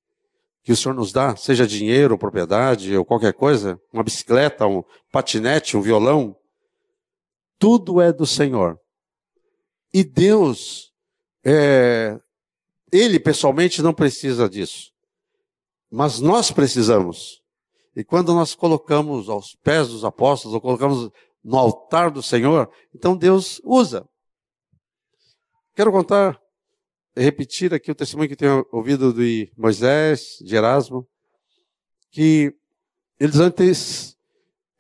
que 0.63 0.71
o 0.71 0.77
Senhor 0.77 0.95
nos 0.95 1.11
dá, 1.11 1.35
seja 1.37 1.67
dinheiro, 1.67 2.19
propriedade 2.19 2.95
ou 2.95 3.03
qualquer 3.03 3.33
coisa, 3.33 3.81
uma 3.91 4.03
bicicleta, 4.03 4.67
um 4.67 4.85
patinete, 5.11 5.75
um 5.75 5.81
violão, 5.81 6.37
tudo 7.59 7.99
é 7.99 8.13
do 8.13 8.27
Senhor. 8.27 8.79
E 9.91 10.05
Deus, 10.05 10.93
é, 11.43 12.21
Ele 12.93 13.19
pessoalmente 13.19 13.81
não 13.81 13.95
precisa 13.95 14.51
disso. 14.51 14.93
Mas 15.91 16.21
nós 16.21 16.51
precisamos. 16.51 17.43
E 17.97 18.05
quando 18.05 18.35
nós 18.35 18.55
colocamos 18.55 19.29
aos 19.29 19.55
pés 19.57 19.89
dos 19.89 20.05
apóstolos, 20.05 20.55
ou 20.55 20.61
colocamos 20.61 21.11
no 21.43 21.57
altar 21.57 22.11
do 22.11 22.23
Senhor, 22.23 22.71
então 22.95 23.17
Deus 23.17 23.61
usa. 23.65 24.09
Quero 25.75 25.91
contar, 25.91 26.41
repetir 27.17 27.73
aqui 27.73 27.91
o 27.91 27.95
testemunho 27.95 28.29
que 28.29 28.37
tenho 28.37 28.67
ouvido 28.71 29.13
de 29.13 29.51
Moisés, 29.57 30.39
de 30.41 30.55
Erasmo, 30.55 31.09
que 32.11 32.55
eles 33.19 33.37
antes 33.37 34.17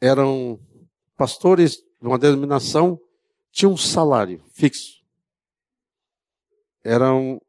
eram 0.01 0.61
pastores 1.17 1.77
de 2.01 2.07
uma 2.07 2.19
denominação, 2.19 3.01
tinham 3.51 3.73
um 3.73 3.77
salário 3.77 4.43
fixo. 4.53 5.03
Eram, 6.85 7.41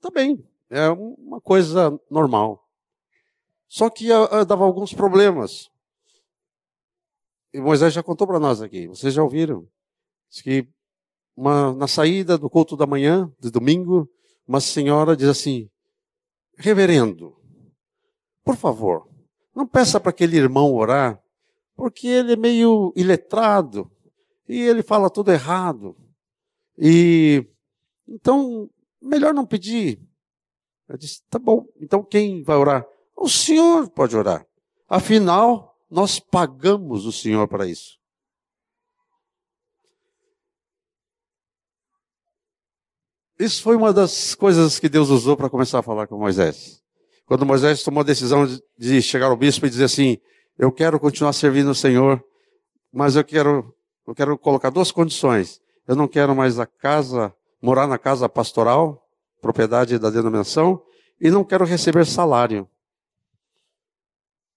também, 0.00 0.46
é 0.68 0.88
uma 0.88 1.40
coisa 1.40 1.98
normal. 2.08 2.69
Só 3.70 3.88
que 3.88 4.10
uh, 4.12 4.44
dava 4.44 4.64
alguns 4.64 4.92
problemas. 4.92 5.70
E 7.54 7.60
Moisés 7.60 7.94
já 7.94 8.02
contou 8.02 8.26
para 8.26 8.40
nós 8.40 8.60
aqui, 8.60 8.88
vocês 8.88 9.14
já 9.14 9.22
ouviram. 9.22 9.64
Diz 10.28 10.42
que 10.42 10.68
uma, 11.36 11.72
na 11.72 11.86
saída 11.86 12.36
do 12.36 12.50
culto 12.50 12.76
da 12.76 12.84
manhã, 12.84 13.32
de 13.38 13.48
domingo, 13.48 14.10
uma 14.46 14.60
senhora 14.60 15.16
diz 15.16 15.28
assim: 15.28 15.70
Reverendo, 16.56 17.40
por 18.42 18.56
favor, 18.56 19.08
não 19.54 19.68
peça 19.68 20.00
para 20.00 20.10
aquele 20.10 20.36
irmão 20.36 20.74
orar, 20.74 21.22
porque 21.76 22.08
ele 22.08 22.32
é 22.32 22.36
meio 22.36 22.92
iletrado 22.96 23.88
e 24.48 24.58
ele 24.60 24.82
fala 24.82 25.08
tudo 25.08 25.30
errado. 25.30 25.96
E 26.76 27.46
então, 28.08 28.68
melhor 29.00 29.32
não 29.32 29.46
pedir. 29.46 30.00
Eu 30.88 30.98
disse: 30.98 31.22
Tá 31.30 31.38
bom, 31.38 31.68
então 31.80 32.02
quem 32.02 32.42
vai 32.42 32.56
orar? 32.56 32.84
O 33.20 33.28
senhor 33.28 33.90
pode 33.90 34.16
orar. 34.16 34.46
Afinal, 34.88 35.76
nós 35.90 36.18
pagamos 36.18 37.04
o 37.04 37.12
Senhor 37.12 37.46
para 37.46 37.66
isso. 37.66 37.98
Isso 43.38 43.62
foi 43.62 43.76
uma 43.76 43.92
das 43.92 44.34
coisas 44.34 44.78
que 44.78 44.88
Deus 44.88 45.10
usou 45.10 45.36
para 45.36 45.50
começar 45.50 45.80
a 45.80 45.82
falar 45.82 46.06
com 46.06 46.16
Moisés. 46.16 46.82
Quando 47.26 47.44
Moisés 47.44 47.82
tomou 47.82 48.00
a 48.00 48.04
decisão 48.04 48.46
de 48.78 49.02
chegar 49.02 49.26
ao 49.26 49.36
bispo 49.36 49.66
e 49.66 49.70
dizer 49.70 49.84
assim: 49.84 50.16
Eu 50.58 50.72
quero 50.72 50.98
continuar 50.98 51.34
servindo 51.34 51.72
o 51.72 51.74
Senhor, 51.74 52.24
mas 52.90 53.16
eu 53.16 53.24
quero, 53.24 53.74
eu 54.06 54.14
quero 54.14 54.38
colocar 54.38 54.70
duas 54.70 54.90
condições. 54.90 55.60
Eu 55.86 55.94
não 55.94 56.08
quero 56.08 56.34
mais 56.34 56.58
a 56.58 56.64
casa, 56.64 57.34
morar 57.60 57.86
na 57.86 57.98
casa 57.98 58.30
pastoral, 58.30 59.06
propriedade 59.42 59.98
da 59.98 60.08
denominação, 60.08 60.82
e 61.20 61.30
não 61.30 61.44
quero 61.44 61.66
receber 61.66 62.06
salário. 62.06 62.66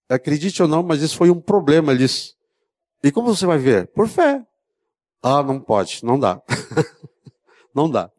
Acredite 0.08 0.62
ou 0.62 0.68
não, 0.68 0.82
mas 0.82 1.02
isso 1.02 1.16
foi 1.16 1.30
um 1.30 1.40
problema. 1.40 1.92
Ele 1.92 2.00
disse, 2.00 2.34
e 3.02 3.10
como 3.10 3.34
você 3.34 3.46
vai 3.46 3.58
ver? 3.58 3.86
Por 3.88 4.08
fé. 4.08 4.42
Ah, 5.22 5.42
não 5.42 5.60
pode, 5.60 6.00
não 6.02 6.18
dá. 6.18 6.40
não 7.74 7.90
dá. 7.90 8.10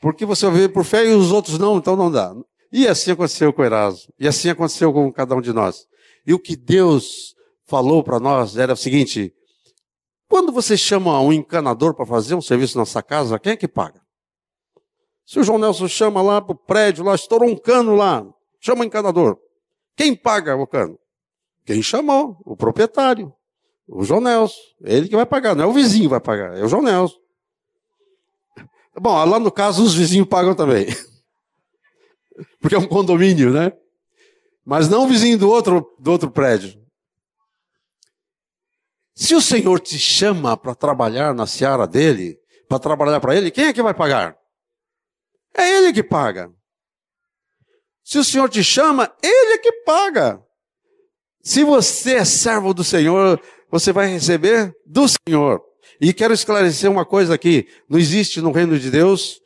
Porque 0.00 0.24
você 0.24 0.46
vai 0.46 0.60
ver 0.60 0.68
por 0.70 0.84
fé 0.84 1.06
e 1.06 1.14
os 1.14 1.32
outros 1.32 1.58
não, 1.58 1.78
então 1.78 1.96
não 1.96 2.10
dá. 2.10 2.34
E 2.72 2.86
assim 2.86 3.12
aconteceu 3.12 3.52
com 3.52 3.64
Erasmo. 3.64 4.12
E 4.18 4.28
assim 4.28 4.48
aconteceu 4.48 4.92
com 4.92 5.12
cada 5.12 5.34
um 5.34 5.40
de 5.40 5.52
nós. 5.52 5.86
E 6.26 6.34
o 6.34 6.38
que 6.38 6.56
Deus 6.56 7.34
falou 7.66 8.02
para 8.02 8.20
nós 8.20 8.56
era 8.56 8.74
o 8.74 8.76
seguinte: 8.76 9.32
quando 10.28 10.52
você 10.52 10.76
chama 10.76 11.20
um 11.20 11.32
encanador 11.32 11.94
para 11.94 12.06
fazer 12.06 12.34
um 12.34 12.40
serviço 12.40 12.76
na 12.78 12.84
sua 12.84 13.02
casa, 13.02 13.38
quem 13.38 13.52
é 13.52 13.56
que 13.56 13.66
paga? 13.66 14.00
Se 15.26 15.38
o 15.38 15.42
João 15.42 15.58
Nelson 15.58 15.88
chama 15.88 16.22
lá 16.22 16.40
para 16.40 16.52
o 16.52 16.58
prédio, 16.58 17.04
lá 17.04 17.14
estourou 17.14 17.48
um 17.48 17.56
cano 17.56 17.94
lá, 17.94 18.24
chama 18.60 18.82
o 18.82 18.84
encanador. 18.84 19.38
Quem 19.98 20.14
paga 20.14 20.54
o 20.54 20.64
cano? 20.64 20.96
Quem 21.66 21.82
chamou, 21.82 22.40
o 22.44 22.56
proprietário, 22.56 23.34
o 23.88 24.04
João 24.04 24.20
Nelson. 24.20 24.60
Ele 24.80 25.08
que 25.08 25.16
vai 25.16 25.26
pagar, 25.26 25.56
não 25.56 25.64
é 25.64 25.66
o 25.66 25.72
vizinho 25.72 26.04
que 26.04 26.10
vai 26.10 26.20
pagar, 26.20 26.56
é 26.56 26.62
o 26.62 26.68
João 26.68 26.84
Nelson. 26.84 27.18
Bom, 28.94 29.24
lá 29.24 29.40
no 29.40 29.50
caso 29.50 29.82
os 29.82 29.94
vizinhos 29.94 30.28
pagam 30.28 30.54
também. 30.54 30.86
Porque 32.62 32.76
é 32.76 32.78
um 32.78 32.86
condomínio, 32.86 33.52
né? 33.52 33.72
Mas 34.64 34.88
não 34.88 35.04
o 35.04 35.08
vizinho 35.08 35.36
do 35.36 35.50
outro, 35.50 35.92
do 35.98 36.12
outro 36.12 36.30
prédio. 36.30 36.80
Se 39.16 39.34
o 39.34 39.40
Senhor 39.40 39.80
te 39.80 39.98
chama 39.98 40.56
para 40.56 40.76
trabalhar 40.76 41.34
na 41.34 41.44
seara 41.44 41.88
dele, 41.88 42.38
para 42.68 42.78
trabalhar 42.78 43.18
para 43.18 43.34
ele, 43.34 43.50
quem 43.50 43.64
é 43.64 43.72
que 43.72 43.82
vai 43.82 43.94
pagar? 43.94 44.38
É 45.56 45.78
ele 45.78 45.92
que 45.92 46.04
paga. 46.04 46.52
Se 48.08 48.16
o 48.16 48.24
Senhor 48.24 48.48
te 48.48 48.64
chama, 48.64 49.12
Ele 49.22 49.52
é 49.52 49.58
que 49.58 49.70
paga. 49.84 50.42
Se 51.42 51.62
você 51.62 52.14
é 52.14 52.24
servo 52.24 52.72
do 52.72 52.82
Senhor, 52.82 53.38
você 53.70 53.92
vai 53.92 54.06
receber 54.06 54.72
do 54.86 55.04
Senhor. 55.06 55.60
E 56.00 56.14
quero 56.14 56.32
esclarecer 56.32 56.90
uma 56.90 57.04
coisa 57.04 57.34
aqui: 57.34 57.68
não 57.86 57.98
existe 57.98 58.40
no 58.40 58.50
reino 58.50 58.78
de 58.78 58.90
Deus 58.90 59.38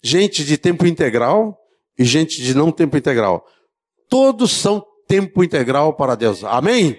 gente 0.00 0.44
de 0.44 0.56
tempo 0.56 0.86
integral 0.86 1.58
e 1.98 2.04
gente 2.04 2.40
de 2.40 2.54
não 2.54 2.70
tempo 2.70 2.96
integral. 2.96 3.44
Todos 4.08 4.52
são 4.52 4.86
tempo 5.08 5.42
integral 5.42 5.92
para 5.92 6.14
Deus. 6.14 6.44
Amém? 6.44 6.96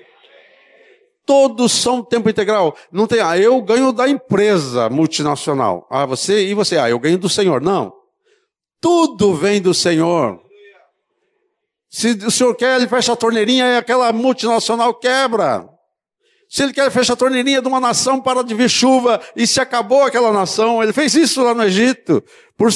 Todos 1.25 1.71
são 1.71 2.03
tempo 2.03 2.29
integral. 2.29 2.75
Não 2.91 3.07
tem, 3.07 3.21
ah, 3.21 3.37
eu 3.37 3.61
ganho 3.61 3.93
da 3.93 4.09
empresa 4.09 4.89
multinacional. 4.89 5.87
Ah, 5.89 6.05
você 6.05 6.45
e 6.45 6.53
você, 6.53 6.77
ah, 6.77 6.89
eu 6.89 6.99
ganho 6.99 7.17
do 7.17 7.29
Senhor. 7.29 7.61
Não. 7.61 7.93
Tudo 8.81 9.33
vem 9.33 9.61
do 9.61 9.73
Senhor. 9.73 10.42
Se 11.93 12.09
o 12.25 12.31
senhor 12.31 12.55
quer, 12.55 12.75
ele 12.75 12.87
fecha 12.87 13.13
a 13.13 13.15
torneirinha 13.15 13.67
e 13.67 13.77
aquela 13.77 14.11
multinacional 14.11 14.95
quebra. 14.95 15.69
Se 16.49 16.63
ele 16.63 16.73
quer, 16.73 16.89
fecha 16.89 17.13
a 17.13 17.15
torneirinha 17.15 17.61
de 17.61 17.67
uma 17.67 17.79
nação 17.79 18.19
para 18.19 18.43
de 18.43 18.55
vir 18.55 18.67
chuva 18.67 19.21
e 19.35 19.45
se 19.45 19.61
acabou 19.61 20.01
aquela 20.01 20.33
nação. 20.33 20.81
Ele 20.81 20.91
fez 20.91 21.13
isso 21.13 21.43
lá 21.43 21.53
no 21.53 21.63
Egito 21.63 22.23
por, 22.57 22.71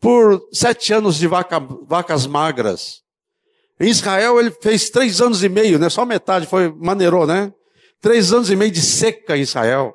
por 0.00 0.48
sete 0.52 0.92
anos 0.92 1.14
de 1.14 1.28
vaca, 1.28 1.60
vacas 1.86 2.26
magras. 2.26 3.02
Em 3.78 3.88
Israel 3.88 4.40
ele 4.40 4.50
fez 4.50 4.90
três 4.90 5.20
anos 5.20 5.44
e 5.44 5.48
meio, 5.48 5.78
né? 5.78 5.88
Só 5.88 6.04
metade 6.04 6.44
foi, 6.44 6.68
maneirou, 6.76 7.24
né? 7.24 7.52
Três 8.00 8.32
anos 8.32 8.50
e 8.50 8.56
meio 8.56 8.72
de 8.72 8.82
seca 8.82 9.36
em 9.36 9.42
Israel. 9.42 9.94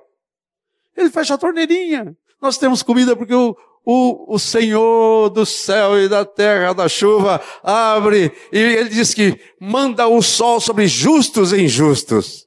Ele 0.95 1.09
fecha 1.09 1.33
a 1.33 1.37
torneirinha. 1.37 2.15
Nós 2.41 2.57
temos 2.57 2.81
comida 2.81 3.17
porque 3.17 3.33
o, 3.35 3.53
o, 3.85 4.35
o 4.35 4.39
Senhor 4.39 5.29
do 5.29 5.45
céu 5.45 5.99
e 5.99 6.07
da 6.07 6.23
terra, 6.23 6.73
da 6.73 6.87
chuva, 6.87 7.41
abre, 7.63 8.31
e 8.51 8.57
ele 8.57 8.89
diz 8.89 9.13
que 9.13 9.39
manda 9.59 10.07
o 10.07 10.21
sol 10.21 10.59
sobre 10.59 10.87
justos 10.87 11.51
e 11.51 11.63
injustos. 11.63 12.45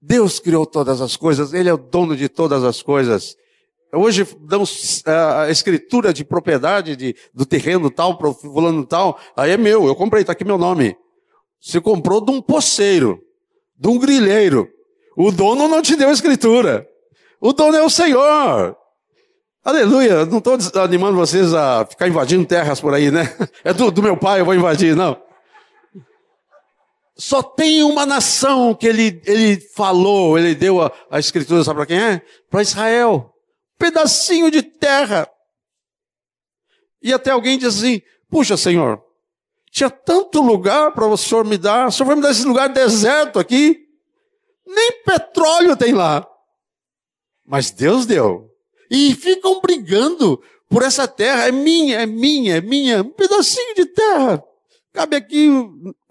Deus 0.00 0.38
criou 0.38 0.66
todas 0.66 1.00
as 1.00 1.16
coisas, 1.16 1.54
Ele 1.54 1.68
é 1.68 1.72
o 1.72 1.78
dono 1.78 2.14
de 2.14 2.28
todas 2.28 2.62
as 2.62 2.82
coisas. 2.82 3.36
Hoje 3.92 4.26
damos 4.40 5.02
a 5.06 5.48
escritura 5.50 6.12
de 6.12 6.24
propriedade 6.24 6.96
de, 6.96 7.16
do 7.32 7.46
terreno 7.46 7.88
tal, 7.88 8.18
para 8.18 8.32
fulano 8.34 8.84
tal, 8.84 9.18
aí 9.36 9.52
é 9.52 9.56
meu, 9.56 9.86
eu 9.86 9.94
comprei, 9.94 10.22
está 10.22 10.32
aqui 10.32 10.44
meu 10.44 10.58
nome. 10.58 10.96
Você 11.60 11.80
comprou 11.80 12.22
de 12.22 12.30
um 12.30 12.42
poceiro, 12.42 13.20
de 13.78 13.88
um 13.88 13.98
grilheiro. 13.98 14.68
O 15.16 15.30
dono 15.30 15.68
não 15.68 15.80
te 15.80 15.96
deu 15.96 16.08
a 16.08 16.12
escritura. 16.12 16.86
O 17.40 17.52
dono 17.52 17.76
é 17.76 17.82
o 17.82 17.88
Senhor. 17.88 18.76
Aleluia, 19.64 20.26
não 20.26 20.38
estou 20.38 20.58
animando 20.82 21.16
vocês 21.16 21.54
a 21.54 21.86
ficar 21.86 22.06
invadindo 22.06 22.44
terras 22.44 22.82
por 22.82 22.92
aí, 22.92 23.10
né? 23.10 23.34
É 23.64 23.72
do, 23.72 23.90
do 23.90 24.02
meu 24.02 24.14
pai, 24.14 24.40
eu 24.40 24.44
vou 24.44 24.54
invadir, 24.54 24.94
não. 24.94 25.18
Só 27.16 27.42
tem 27.42 27.82
uma 27.82 28.04
nação 28.04 28.74
que 28.74 28.86
ele, 28.86 29.22
ele 29.24 29.58
falou, 29.58 30.38
ele 30.38 30.54
deu 30.54 30.82
a, 30.82 30.92
a 31.10 31.18
escritura, 31.18 31.64
sabe 31.64 31.78
para 31.78 31.86
quem 31.86 31.98
é? 31.98 32.22
Para 32.50 32.60
Israel. 32.60 33.32
Pedacinho 33.78 34.50
de 34.50 34.62
terra. 34.62 35.26
E 37.00 37.10
até 37.14 37.30
alguém 37.30 37.56
diz 37.56 37.78
assim: 37.78 38.02
Puxa, 38.28 38.58
Senhor, 38.58 39.02
tinha 39.70 39.88
tanto 39.88 40.42
lugar 40.42 40.92
para 40.92 41.06
o 41.06 41.16
Senhor 41.16 41.44
me 41.44 41.56
dar, 41.56 41.88
o 41.88 41.90
Senhor 41.90 42.06
vai 42.06 42.16
me 42.16 42.22
dar 42.22 42.32
esse 42.32 42.44
lugar 42.44 42.68
deserto 42.68 43.38
aqui. 43.38 43.78
Nem 44.66 45.02
petróleo 45.04 45.74
tem 45.74 45.94
lá. 45.94 46.26
Mas 47.46 47.70
Deus 47.70 48.04
deu. 48.04 48.53
E 48.94 49.12
ficam 49.12 49.60
brigando 49.60 50.40
por 50.68 50.84
essa 50.84 51.08
terra. 51.08 51.48
É 51.48 51.52
minha, 51.52 52.02
é 52.02 52.06
minha, 52.06 52.58
é 52.58 52.60
minha. 52.60 53.02
Um 53.02 53.10
pedacinho 53.10 53.74
de 53.74 53.86
terra. 53.86 54.40
Cabe 54.92 55.16
aqui 55.16 55.48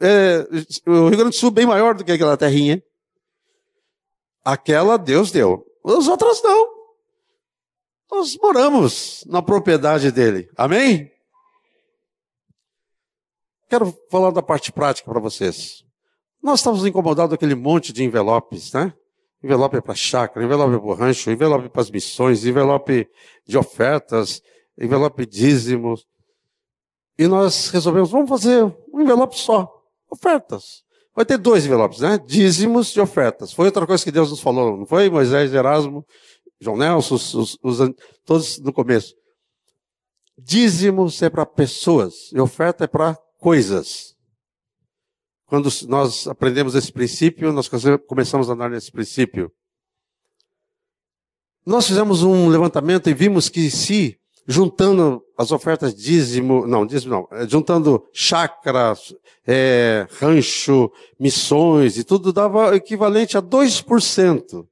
é, 0.01 0.45
o 0.85 1.07
Rio 1.07 1.17
Grande 1.17 1.29
do 1.29 1.35
Sul 1.35 1.49
bem 1.49 1.65
maior 1.65 1.95
do 1.95 2.03
que 2.03 2.11
aquela 2.11 2.35
terrinha. 2.35 2.83
Aquela 4.43 4.97
Deus 4.97 5.31
deu. 5.31 5.65
As 5.85 6.09
outras 6.09 6.43
não. 6.43 6.73
Nós 8.11 8.37
moramos 8.37 9.23
na 9.27 9.41
propriedade 9.41 10.11
dele. 10.11 10.49
Amém? 10.57 11.09
Quero 13.69 13.97
falar 14.11 14.31
da 14.31 14.43
parte 14.43 14.73
prática 14.73 15.09
para 15.09 15.21
vocês. 15.21 15.85
Nós 16.41 16.59
estávamos 16.59 16.85
incomodados 16.85 17.29
com 17.29 17.35
aquele 17.35 17.55
monte 17.55 17.93
de 17.93 18.03
envelopes, 18.03 18.73
né? 18.73 18.93
Envelope 19.43 19.81
para 19.81 19.93
chácara, 19.93 20.45
envelope 20.45 20.79
para 20.79 21.05
rancho, 21.05 21.29
envelope 21.29 21.69
para 21.69 21.81
as 21.81 21.91
missões, 21.91 22.45
envelope 22.45 23.07
de 23.45 23.57
ofertas, 23.57 24.41
envelope 24.79 25.25
dízimos. 25.25 26.05
E 27.17 27.27
nós 27.27 27.69
resolvemos, 27.69 28.09
vamos 28.09 28.29
fazer 28.29 28.63
um 28.91 29.01
envelope 29.01 29.37
só, 29.37 29.69
ofertas. 30.09 30.83
Vai 31.15 31.25
ter 31.25 31.37
dois 31.37 31.65
envelopes, 31.65 31.99
né? 31.99 32.17
Dízimos 32.25 32.91
de 32.91 32.99
ofertas. 32.99 33.53
Foi 33.53 33.67
outra 33.67 33.85
coisa 33.85 34.03
que 34.03 34.11
Deus 34.11 34.31
nos 34.31 34.39
falou, 34.39 34.77
não 34.77 34.85
foi? 34.85 35.09
Moisés, 35.09 35.53
Erasmo, 35.53 36.03
João 36.59 36.77
Nelson, 36.77 37.15
os, 37.15 37.33
os, 37.33 37.59
os, 37.61 37.89
todos 38.25 38.59
no 38.59 38.73
começo. 38.73 39.13
Dízimos 40.35 41.21
é 41.21 41.29
para 41.29 41.45
pessoas 41.45 42.31
e 42.33 42.39
oferta 42.39 42.85
é 42.85 42.87
para 42.87 43.15
coisas. 43.39 44.15
Quando 45.53 45.69
nós 45.87 46.27
aprendemos 46.27 46.73
esse 46.73 46.91
princípio, 46.91 47.53
nós 47.53 47.69
começamos 48.07 48.49
a 48.49 48.53
andar 48.53 48.71
nesse 48.71 48.91
princípio. 48.91 49.51
Nós 51.63 51.85
fizemos 51.85 52.23
um 52.23 52.47
levantamento 52.47 53.07
e 53.07 53.13
vimos 53.13 53.49
que 53.49 53.69
se 53.69 54.17
juntando 54.47 55.21
as 55.37 55.51
ofertas 55.51 55.93
dízimo, 55.93 56.65
não, 56.65 56.87
dízimo 56.87 57.11
não, 57.13 57.37
é, 57.37 57.47
juntando 57.47 58.03
chácaras, 58.11 59.15
é, 59.45 60.07
rancho, 60.19 60.91
missões 61.19 61.99
e 61.99 62.03
tudo, 62.03 62.33
dava 62.33 62.75
equivalente 62.75 63.37
a 63.37 63.41
2%. 63.43 64.67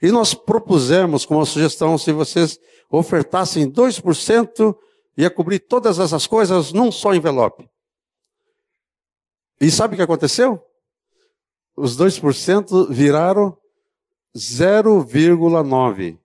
E 0.00 0.10
nós 0.10 0.32
propusemos 0.32 1.26
como 1.26 1.40
uma 1.40 1.44
sugestão, 1.44 1.98
se 1.98 2.12
vocês 2.12 2.58
ofertassem 2.90 3.70
2%, 3.70 4.74
ia 5.18 5.28
cobrir 5.28 5.58
todas 5.58 5.98
essas 5.98 6.26
coisas 6.26 6.72
num 6.72 6.90
só 6.90 7.14
envelope. 7.14 7.68
E 9.60 9.70
sabe 9.70 9.94
o 9.94 9.96
que 9.96 10.02
aconteceu? 10.02 10.60
Os 11.76 11.96
2% 11.96 12.88
viraram 12.90 13.56
0,9%. 14.36 16.18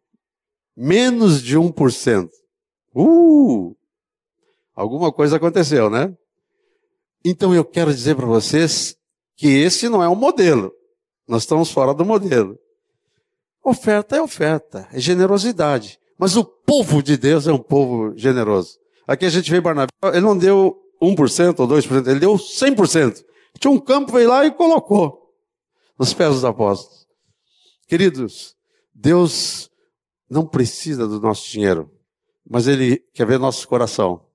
Menos 0.76 1.42
de 1.42 1.58
1%. 1.58 2.30
Uh! 2.96 3.76
Alguma 4.76 5.12
coisa 5.12 5.36
aconteceu, 5.36 5.90
né? 5.90 6.16
Então 7.24 7.54
eu 7.54 7.66
quero 7.66 7.94
dizer 7.94 8.16
para 8.16 8.26
vocês 8.26 8.96
que 9.36 9.48
esse 9.48 9.90
não 9.90 10.02
é 10.02 10.08
o 10.08 10.16
modelo. 10.16 10.72
Nós 11.28 11.44
estamos 11.44 11.72
fora 11.72 11.94
do 11.94 12.06
modelo. 12.06 12.58
Oferta 13.64 14.16
é 14.16 14.22
oferta, 14.22 14.88
é 14.92 15.00
generosidade. 15.00 16.00
Mas 16.18 16.36
o 16.36 16.44
povo 16.44 17.04
de 17.04 17.18
Deus 17.18 17.46
é 17.46 17.54
um 17.54 17.60
povo 17.60 18.18
generoso. 18.18 18.80
Aqui 19.06 19.26
a 19.26 19.30
gente 19.30 19.50
vê 19.52 19.60
Barnabé, 19.60 19.92
ele 20.06 20.22
não 20.22 20.38
deu 20.38 20.78
1% 21.02 21.60
ou 21.60 21.68
2%, 21.68 22.08
ele 22.08 22.20
deu 22.20 22.34
100%. 22.34 23.24
Tinha 23.60 23.72
um 23.72 23.80
campo, 23.80 24.12
veio 24.12 24.30
lá 24.30 24.46
e 24.46 24.52
colocou 24.52 25.34
nos 25.98 26.14
pés 26.14 26.34
dos 26.36 26.46
apóstolos. 26.46 27.08
Queridos, 27.88 28.56
Deus 28.94 29.70
não 30.30 30.46
precisa 30.46 31.08
do 31.08 31.20
nosso 31.20 31.50
dinheiro, 31.50 31.92
mas 32.48 32.68
Ele 32.68 32.98
quer 33.14 33.26
ver 33.26 33.40
nosso 33.40 33.68
coração. 33.68 34.26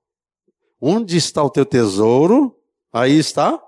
Onde 0.79 1.15
está 1.17 1.41
o 1.41 1.49
teu 1.49 1.65
tesouro, 1.65 2.55
aí 2.91 3.17
está 3.17 3.61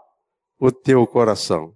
o 0.60 0.72
teu 0.72 1.08
coração. 1.08 1.74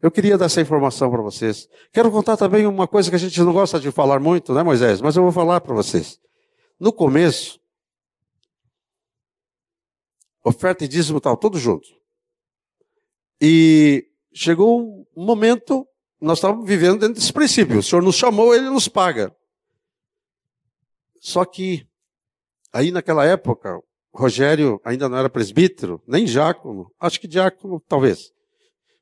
Eu 0.00 0.10
queria 0.12 0.38
dar 0.38 0.46
essa 0.46 0.60
informação 0.60 1.10
para 1.10 1.20
vocês. 1.20 1.68
Quero 1.92 2.10
contar 2.10 2.36
também 2.36 2.66
uma 2.66 2.86
coisa 2.86 3.10
que 3.10 3.16
a 3.16 3.18
gente 3.18 3.40
não 3.42 3.52
gosta 3.52 3.80
de 3.80 3.90
falar 3.90 4.20
muito, 4.20 4.54
né, 4.54 4.62
Moisés? 4.62 5.00
Mas 5.00 5.16
eu 5.16 5.24
vou 5.24 5.32
falar 5.32 5.60
para 5.60 5.74
vocês. 5.74 6.20
No 6.78 6.92
começo, 6.92 7.57
Oferta 10.48 10.82
e 10.82 10.88
dízimo 10.88 11.20
tal, 11.20 11.36
tudo 11.36 11.58
junto. 11.58 11.86
E 13.38 14.08
chegou 14.32 15.06
um 15.14 15.24
momento, 15.26 15.86
nós 16.18 16.38
estávamos 16.38 16.66
vivendo 16.66 17.00
dentro 17.00 17.16
desse 17.16 17.30
princípio. 17.30 17.80
O 17.80 17.82
Senhor 17.82 18.00
nos 18.00 18.16
chamou, 18.16 18.54
Ele 18.54 18.70
nos 18.70 18.88
paga. 18.88 19.30
Só 21.20 21.44
que, 21.44 21.86
aí 22.72 22.90
naquela 22.90 23.26
época, 23.26 23.78
Rogério 24.10 24.80
ainda 24.82 25.06
não 25.06 25.18
era 25.18 25.28
presbítero, 25.28 26.02
nem 26.06 26.24
diácono, 26.24 26.90
acho 26.98 27.20
que 27.20 27.28
diácono 27.28 27.78
talvez. 27.86 28.32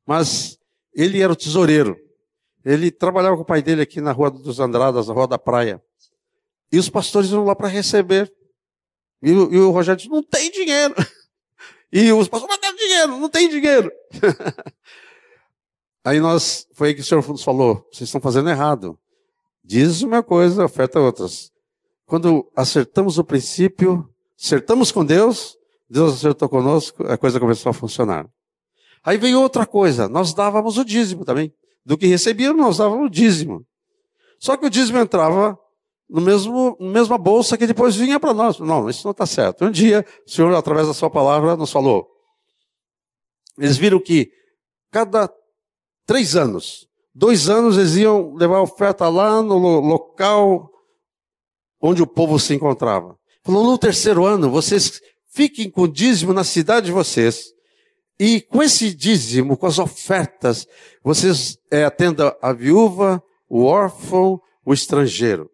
Mas 0.05 0.59
ele 0.93 1.23
era 1.23 1.33
o 1.33 1.37
tesoureiro. 1.37 1.97
Ele 2.65 2.91
trabalhava 2.91 3.37
com 3.37 3.43
o 3.43 3.47
pai 3.47 3.63
dele 3.63 3.83
aqui 3.83 4.01
na 4.01 4.11
Rua 4.11 4.33
dos 4.33 4.59
Andradas, 4.59 5.07
na 5.07 5.15
Rua 5.15 5.29
da 5.29 5.39
Praia. 5.39 5.81
E 6.73 6.79
os 6.79 6.91
pastores 6.91 7.31
iam 7.31 7.45
lá 7.45 7.55
para 7.55 7.69
receber. 7.69 8.33
E, 9.23 9.31
e, 9.31 9.35
o 9.35 9.71
Rogério 9.71 9.97
disse: 9.97 10.11
não 10.11 10.25
tem 10.25 10.51
dinheiro. 10.51 10.93
E 11.97 12.13
os 12.13 12.29
pastores, 12.29 12.59
mas 12.61 12.71
tem 12.71 12.77
dinheiro, 12.77 13.19
não 13.19 13.29
tem 13.31 13.49
dinheiro. 13.49 13.91
aí 16.05 16.21
nós, 16.21 16.69
foi 16.75 16.89
aí 16.89 16.95
que 16.95 17.01
o 17.01 17.05
senhor 17.05 17.27
nos 17.27 17.43
falou, 17.43 17.89
vocês 17.91 18.07
estão 18.07 18.21
fazendo 18.21 18.51
errado. 18.51 18.99
Diz 19.65 20.03
uma 20.03 20.23
coisa, 20.23 20.67
oferta 20.67 21.01
outras. 21.01 21.51
Quando 22.05 22.53
acertamos 22.55 23.17
o 23.17 23.25
princípio, 23.25 24.07
acertamos 24.39 24.93
com 24.93 25.07
Deus, 25.07 25.57
Deus 25.89 26.17
acertou 26.17 26.51
conosco, 26.51 27.03
a 27.07 27.17
coisa 27.17 27.41
começou 27.41 27.71
a 27.71 27.73
funcionar. 27.73 28.29
Aí 29.03 29.17
veio 29.17 29.41
outra 29.41 29.65
coisa, 29.65 30.07
nós 30.07 30.35
dávamos 30.35 30.77
o 30.77 30.85
dízimo 30.85 31.25
também. 31.25 31.51
Do 31.83 31.97
que 31.97 32.07
recebíamos, 32.07 32.61
nós 32.61 32.77
dávamos 32.77 33.07
o 33.07 33.11
dízimo. 33.11 33.65
Só 34.39 34.55
que 34.59 34.67
o 34.67 34.71
dízimo 34.71 34.99
entrava 34.99 35.59
no 36.09 36.21
mesmo, 36.21 36.77
mesma 36.81 37.19
bolsa 37.19 37.59
que 37.59 37.67
depois 37.67 37.97
vinha 37.97 38.21
para 38.21 38.33
nós. 38.33 38.59
Não, 38.59 38.89
isso 38.89 39.07
não 39.07 39.11
está 39.11 39.27
certo. 39.27 39.65
Um 39.65 39.71
dia, 39.71 40.05
o 40.27 40.31
Senhor, 40.31 40.55
através 40.55 40.87
da 40.87 40.95
sua 40.95 41.11
palavra, 41.11 41.57
nos 41.57 41.73
falou. 41.73 42.09
Eles 43.59 43.77
viram 43.77 43.99
que 43.99 44.31
cada 44.91 45.33
três 46.05 46.37
anos, 46.37 46.87
dois 47.15 47.49
anos, 47.49 47.77
eles 47.77 47.97
iam 47.97 48.35
levar 48.35 48.59
a 48.59 48.63
oferta 48.63 49.09
lá 49.09 49.43
no 49.43 49.59
local 49.81 50.71
onde 51.81 52.03
o 52.03 52.07
povo 52.07 52.39
se 52.39 52.55
encontrava. 52.55 53.19
Falou: 53.43 53.65
no 53.65 53.79
terceiro 53.79 54.25
ano, 54.25 54.51
vocês 54.51 55.01
fiquem 55.29 55.71
com 55.71 55.83
o 55.83 55.89
dízimo 55.89 56.33
na 56.33 56.45
cidade 56.45 56.87
de 56.87 56.93
vocês. 56.93 57.55
E 58.19 58.41
com 58.41 58.63
esse 58.63 58.95
dízimo, 58.95 59.59
com 59.59 59.67
as 59.67 59.79
ofertas, 59.79 60.67
vocês 61.05 61.59
é, 61.71 61.85
atendam 61.85 62.35
a 62.41 62.51
viúva, 62.53 63.23
o 63.47 63.65
órfão, 63.65 64.41
o 64.65 64.73
estrangeiro. 64.73 65.51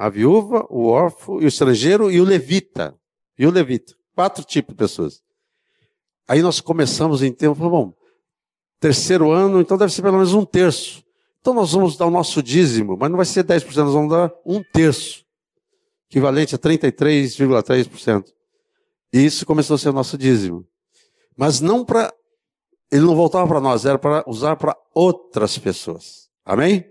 A 0.00 0.08
viúva, 0.08 0.66
o 0.70 0.86
órfão, 0.86 1.34
o 1.34 1.46
estrangeiro 1.46 2.10
e 2.10 2.18
o 2.22 2.24
levita. 2.24 2.98
E 3.38 3.46
o 3.46 3.50
levita. 3.50 3.94
Quatro 4.14 4.42
tipos 4.42 4.72
de 4.72 4.78
pessoas. 4.78 5.22
Aí 6.26 6.40
nós 6.40 6.58
começamos 6.58 7.22
em 7.22 7.30
tempo, 7.30 7.54
bom, 7.68 7.92
terceiro 8.80 9.30
ano, 9.30 9.60
então 9.60 9.76
deve 9.76 9.92
ser 9.92 10.00
pelo 10.00 10.14
menos 10.14 10.32
um 10.32 10.42
terço. 10.42 11.04
Então 11.38 11.52
nós 11.52 11.72
vamos 11.72 11.98
dar 11.98 12.06
o 12.06 12.10
nosso 12.10 12.42
dízimo, 12.42 12.96
mas 12.98 13.10
não 13.10 13.18
vai 13.18 13.26
ser 13.26 13.44
10%, 13.44 13.62
nós 13.76 13.92
vamos 13.92 14.10
dar 14.10 14.32
um 14.46 14.62
terço, 14.62 15.22
equivalente 16.08 16.54
a 16.54 16.58
33,3%. 16.58 18.24
E 19.12 19.22
isso 19.22 19.44
começou 19.44 19.74
a 19.74 19.78
ser 19.78 19.90
o 19.90 19.92
nosso 19.92 20.16
dízimo. 20.16 20.66
Mas 21.36 21.60
não 21.60 21.84
para. 21.84 22.10
Ele 22.90 23.04
não 23.04 23.14
voltava 23.14 23.46
para 23.46 23.60
nós, 23.60 23.84
era 23.84 23.98
para 23.98 24.24
usar 24.26 24.56
para 24.56 24.74
outras 24.94 25.58
pessoas. 25.58 26.30
Amém? 26.42 26.89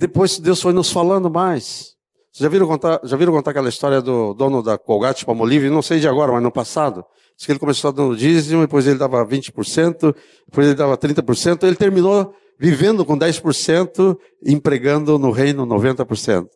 Depois 0.00 0.38
Deus 0.38 0.62
foi 0.62 0.72
nos 0.72 0.90
falando 0.90 1.30
mais. 1.30 1.94
Vocês 2.32 2.38
já 2.44 2.48
viram 2.48 2.66
contar, 2.66 3.02
já 3.04 3.18
viram 3.18 3.34
contar 3.34 3.50
aquela 3.50 3.68
história 3.68 4.00
do 4.00 4.32
dono 4.32 4.62
da 4.62 4.78
Colgate 4.78 5.26
Palmolive? 5.26 5.68
Não 5.68 5.82
sei 5.82 6.00
de 6.00 6.08
agora, 6.08 6.32
mas 6.32 6.42
no 6.42 6.50
passado. 6.50 7.04
Diz 7.36 7.44
que 7.44 7.52
ele 7.52 7.58
começou 7.58 7.92
dando 7.92 8.16
dízimo, 8.16 8.62
depois 8.62 8.86
ele 8.86 8.98
dava 8.98 9.22
20%, 9.26 10.16
depois 10.46 10.66
ele 10.68 10.74
dava 10.74 10.96
30%, 10.96 11.64
ele 11.64 11.76
terminou 11.76 12.34
vivendo 12.58 13.04
com 13.04 13.14
10%, 13.14 14.18
empregando 14.42 15.18
no 15.18 15.30
reino 15.30 15.66
90%. 15.66 16.48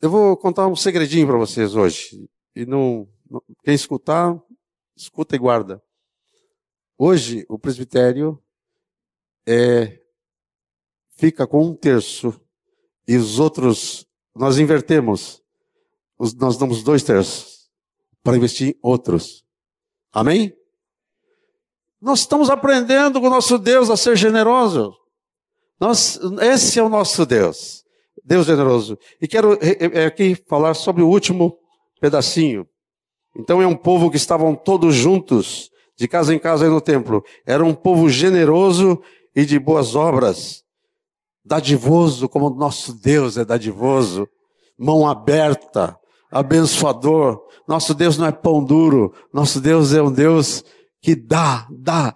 Eu 0.00 0.10
vou 0.10 0.36
contar 0.36 0.68
um 0.68 0.76
segredinho 0.76 1.26
para 1.26 1.38
vocês 1.38 1.74
hoje. 1.74 2.28
E 2.54 2.64
não, 2.64 3.08
quem 3.64 3.74
escutar, 3.74 4.40
escuta 4.96 5.34
e 5.34 5.40
guarda. 5.40 5.82
Hoje, 6.96 7.44
o 7.48 7.58
presbitério 7.58 8.40
é, 9.44 10.03
fica 11.16 11.46
com 11.46 11.64
um 11.64 11.74
terço 11.74 12.38
e 13.06 13.16
os 13.16 13.38
outros, 13.38 14.06
nós 14.34 14.58
invertemos. 14.58 15.42
Os, 16.18 16.34
nós 16.34 16.56
damos 16.56 16.82
dois 16.82 17.02
terços 17.02 17.68
para 18.22 18.36
investir 18.36 18.68
em 18.68 18.78
outros. 18.82 19.44
Amém? 20.12 20.54
Nós 22.00 22.20
estamos 22.20 22.48
aprendendo 22.50 23.20
com 23.20 23.26
o 23.26 23.30
nosso 23.30 23.58
Deus 23.58 23.90
a 23.90 23.96
ser 23.96 24.16
generoso. 24.16 24.94
Nós, 25.80 26.18
esse 26.40 26.78
é 26.78 26.82
o 26.82 26.88
nosso 26.88 27.26
Deus. 27.26 27.84
Deus 28.24 28.46
generoso. 28.46 28.98
E 29.20 29.28
quero 29.28 29.58
é, 29.60 30.06
aqui 30.06 30.34
falar 30.48 30.74
sobre 30.74 31.02
o 31.02 31.08
último 31.08 31.58
pedacinho. 32.00 32.66
Então 33.36 33.60
é 33.60 33.66
um 33.66 33.76
povo 33.76 34.10
que 34.10 34.16
estavam 34.16 34.54
todos 34.54 34.94
juntos, 34.94 35.70
de 35.96 36.06
casa 36.06 36.34
em 36.34 36.38
casa 36.38 36.64
aí 36.64 36.70
no 36.70 36.80
templo. 36.80 37.22
Era 37.44 37.64
um 37.64 37.74
povo 37.74 38.08
generoso 38.08 39.02
e 39.34 39.44
de 39.44 39.58
boas 39.58 39.94
obras 39.94 40.63
dadivoso, 41.44 42.28
como 42.28 42.50
nosso 42.50 42.94
Deus 42.94 43.36
é 43.36 43.44
dadivoso, 43.44 44.26
mão 44.78 45.06
aberta, 45.06 45.96
abençoador. 46.30 47.40
Nosso 47.66 47.94
Deus 47.94 48.18
não 48.18 48.26
é 48.26 48.32
pão 48.32 48.62
duro, 48.62 49.14
nosso 49.32 49.60
Deus 49.60 49.92
é 49.94 50.02
um 50.02 50.12
Deus 50.12 50.64
que 51.00 51.14
dá, 51.14 51.66
dá. 51.70 52.14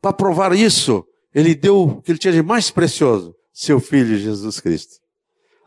Para 0.00 0.12
provar 0.12 0.54
isso, 0.54 1.04
ele 1.34 1.54
deu 1.54 1.82
o 1.82 2.02
que 2.02 2.12
ele 2.12 2.18
tinha 2.18 2.32
de 2.32 2.42
mais 2.42 2.70
precioso, 2.70 3.34
seu 3.52 3.80
filho 3.80 4.16
Jesus 4.16 4.60
Cristo. 4.60 5.00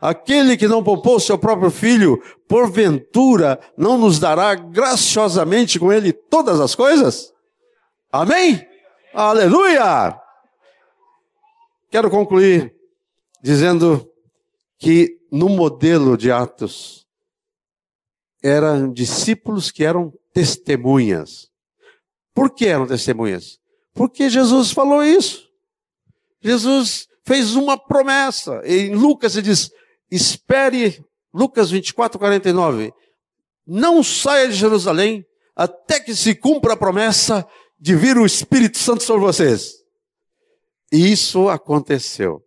Aquele 0.00 0.56
que 0.56 0.68
não 0.68 0.84
poupou 0.84 1.18
seu 1.18 1.38
próprio 1.38 1.70
filho, 1.70 2.20
porventura 2.48 3.58
não 3.76 3.96
nos 3.96 4.18
dará 4.18 4.54
graciosamente 4.54 5.78
com 5.78 5.92
ele 5.92 6.12
todas 6.12 6.60
as 6.60 6.74
coisas? 6.74 7.32
Amém? 8.12 8.66
Aleluia! 9.14 10.23
Quero 11.94 12.10
concluir 12.10 12.74
dizendo 13.40 14.04
que 14.80 15.16
no 15.30 15.48
modelo 15.48 16.16
de 16.16 16.32
Atos 16.32 17.06
eram 18.42 18.92
discípulos 18.92 19.70
que 19.70 19.84
eram 19.84 20.12
testemunhas. 20.32 21.48
Por 22.34 22.52
que 22.52 22.66
eram 22.66 22.84
testemunhas? 22.84 23.60
Porque 23.92 24.28
Jesus 24.28 24.72
falou 24.72 25.04
isso. 25.04 25.48
Jesus 26.42 27.06
fez 27.24 27.54
uma 27.54 27.78
promessa. 27.78 28.60
Em 28.64 28.92
Lucas 28.96 29.36
ele 29.36 29.46
diz: 29.46 29.70
espere, 30.10 31.00
Lucas 31.32 31.70
24, 31.70 32.18
49. 32.18 32.92
Não 33.64 34.02
saia 34.02 34.48
de 34.48 34.54
Jerusalém 34.54 35.24
até 35.54 36.00
que 36.00 36.12
se 36.12 36.34
cumpra 36.34 36.72
a 36.72 36.76
promessa 36.76 37.46
de 37.78 37.94
vir 37.94 38.18
o 38.18 38.26
Espírito 38.26 38.78
Santo 38.78 39.04
sobre 39.04 39.22
vocês. 39.22 39.83
Isso 40.92 41.48
aconteceu. 41.48 42.42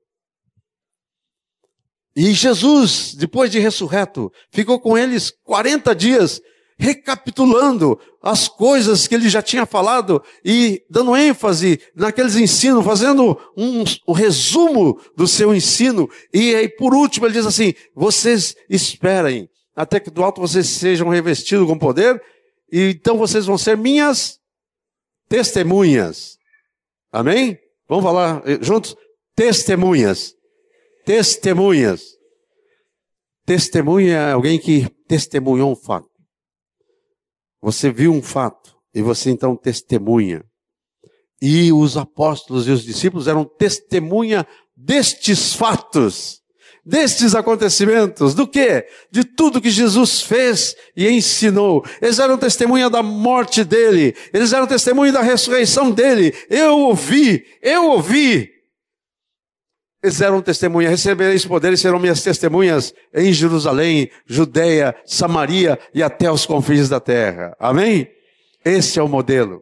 E 2.16 2.34
Jesus, 2.34 3.14
depois 3.14 3.52
de 3.52 3.60
ressurreto, 3.60 4.32
ficou 4.52 4.80
com 4.80 4.98
eles 4.98 5.32
40 5.44 5.94
dias, 5.94 6.42
recapitulando 6.76 8.00
as 8.24 8.48
coisas 8.48 9.08
que 9.08 9.14
ele 9.14 9.30
já 9.30 9.42
tinha 9.42 9.68
falado 9.68 10.24
e 10.44 10.84
dando 10.90 11.16
ênfase 11.16 11.80
naqueles 11.96 12.36
ensinos, 12.36 12.84
fazendo 12.84 13.40
um, 13.56 13.84
um 14.08 14.14
resumo 14.14 15.00
do 15.16 15.28
seu 15.28 15.54
ensino. 15.54 16.10
E 16.34 16.56
aí, 16.56 16.68
por 16.68 16.96
último, 16.96 17.28
ele 17.28 17.34
diz 17.34 17.46
assim: 17.46 17.76
vocês 17.96 18.56
esperem 18.68 19.48
até 19.76 20.00
que 20.00 20.10
do 20.10 20.24
alto 20.24 20.42
vocês 20.42 20.68
sejam 20.68 21.10
revestidos 21.10 21.68
com 21.68 21.78
poder, 21.78 22.20
e 22.72 22.96
então 22.96 23.16
vocês 23.16 23.46
vão 23.46 23.60
ser 23.60 23.78
minhas 23.78 24.40
testemunhas. 25.30 26.40
Amém? 27.12 27.60
Vamos 27.88 28.04
falar 28.04 28.42
eh, 28.46 28.60
juntos? 28.62 28.96
Testemunhas. 29.36 30.34
Testemunhas. 31.06 32.18
Testemunha 33.46 34.18
é 34.18 34.32
alguém 34.34 34.60
que 34.60 34.90
testemunhou 35.08 35.72
um 35.72 35.76
fato. 35.76 36.10
Você 37.62 37.92
viu 37.92 38.12
um 38.12 38.22
fato 38.22 38.78
e 38.94 39.02
você 39.02 39.30
então 39.30 39.56
testemunha. 39.56 40.44
E 41.42 41.72
os 41.72 41.96
apóstolos 41.96 42.68
e 42.68 42.72
os 42.72 42.84
discípulos 42.84 43.28
eram 43.28 43.46
testemunha 43.46 44.46
destes 44.76 45.54
fatos 45.54 46.42
destes 46.88 47.36
acontecimentos, 47.36 48.34
do 48.34 48.48
que? 48.48 48.86
De 49.12 49.26
tudo 49.26 49.62
que 49.62 49.70
Jesus 49.70 50.22
fez 50.22 50.74
e 50.96 51.08
ensinou. 51.10 51.86
Eles 52.02 52.18
eram 52.18 52.38
testemunha 52.38 52.90
da 52.90 53.04
morte 53.04 53.64
dele, 53.66 54.16
eles 54.34 54.54
eram 54.54 54.66
testemunha 54.66 55.12
da 55.12 55.22
ressurreição 55.22 55.92
dele. 55.92 56.34
Eu 56.50 56.80
ouvi, 56.80 57.46
eu 57.62 57.90
ouvi. 57.92 58.50
Eles 60.02 60.22
eram 60.22 60.42
testemunha, 60.42 60.90
recebereis 60.90 61.46
poder 61.46 61.74
e 61.74 61.78
serão 61.78 62.00
minhas 62.00 62.24
testemunhas 62.24 62.94
em 63.14 63.34
Jerusalém, 63.34 64.10
Judeia, 64.26 64.96
Samaria 65.06 65.78
e 65.94 66.02
até 66.02 66.32
os 66.32 66.46
confins 66.46 66.88
da 66.88 67.00
terra. 67.00 67.54
Amém? 67.60 68.08
Esse 68.64 69.00
é 69.00 69.04
o 69.04 69.10
modelo. 69.10 69.62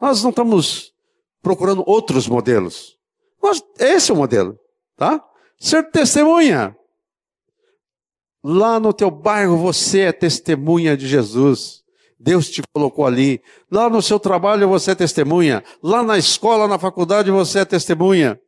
Nós 0.00 0.22
não 0.22 0.30
estamos 0.30 0.92
procurando 1.40 1.82
outros 1.86 2.28
modelos. 2.28 2.98
Nós, 3.42 3.62
esse 3.78 4.10
é 4.10 4.14
o 4.14 4.16
modelo, 4.16 4.58
tá? 4.96 5.24
Ser 5.60 5.90
testemunha. 5.90 6.74
Lá 8.42 8.80
no 8.80 8.92
teu 8.92 9.10
bairro 9.10 9.58
você 9.58 10.00
é 10.00 10.12
testemunha 10.12 10.96
de 10.96 11.06
Jesus. 11.06 11.82
Deus 12.18 12.50
te 12.50 12.62
colocou 12.72 13.06
ali. 13.06 13.40
Lá 13.70 13.88
no 13.90 14.00
seu 14.00 14.18
trabalho 14.18 14.68
você 14.68 14.92
é 14.92 14.94
testemunha. 14.94 15.62
Lá 15.82 16.02
na 16.02 16.16
escola, 16.16 16.66
na 16.66 16.78
faculdade 16.78 17.30
você 17.30 17.60
é 17.60 17.64
testemunha. 17.64 18.40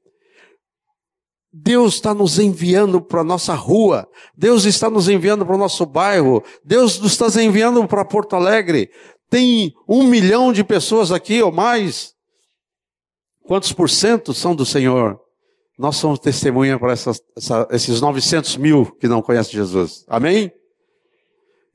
Deus 1.53 1.95
está 1.95 2.15
nos 2.15 2.39
enviando 2.39 3.01
para 3.03 3.21
a 3.21 3.25
nossa 3.25 3.53
rua. 3.53 4.09
Deus 4.35 4.65
está 4.65 4.89
nos 4.89 5.09
enviando 5.09 5.45
para 5.45 5.55
o 5.55 5.59
nosso 5.59 5.85
bairro. 5.85 6.43
Deus 6.65 6.99
nos 6.99 7.13
está 7.13 7.43
enviando 7.43 7.87
para 7.87 8.07
Porto 8.07 8.35
Alegre. 8.35 8.91
Tem 9.29 9.75
um 9.87 10.05
milhão 10.05 10.51
de 10.51 10.65
pessoas 10.65 11.13
aqui 11.13 11.43
ou 11.43 11.53
mais. 11.53 12.15
Quantos 13.45 13.73
por 13.73 13.91
cento 13.91 14.33
são 14.33 14.55
do 14.55 14.65
Senhor? 14.65 15.21
Nós 15.79 15.97
somos 15.97 16.19
testemunha 16.19 16.79
para 16.79 16.93
essas, 16.93 17.21
essa, 17.37 17.67
esses 17.71 18.01
900 18.01 18.57
mil 18.57 18.87
que 19.01 19.09
não 19.09 19.23
conhecem 19.23 19.53
Jesus. 19.53 20.05
Amém? 20.09 20.53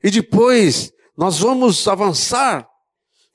E 0.02 0.10
depois, 0.10 0.92
nós 1.16 1.38
vamos 1.38 1.86
avançar. 1.88 2.68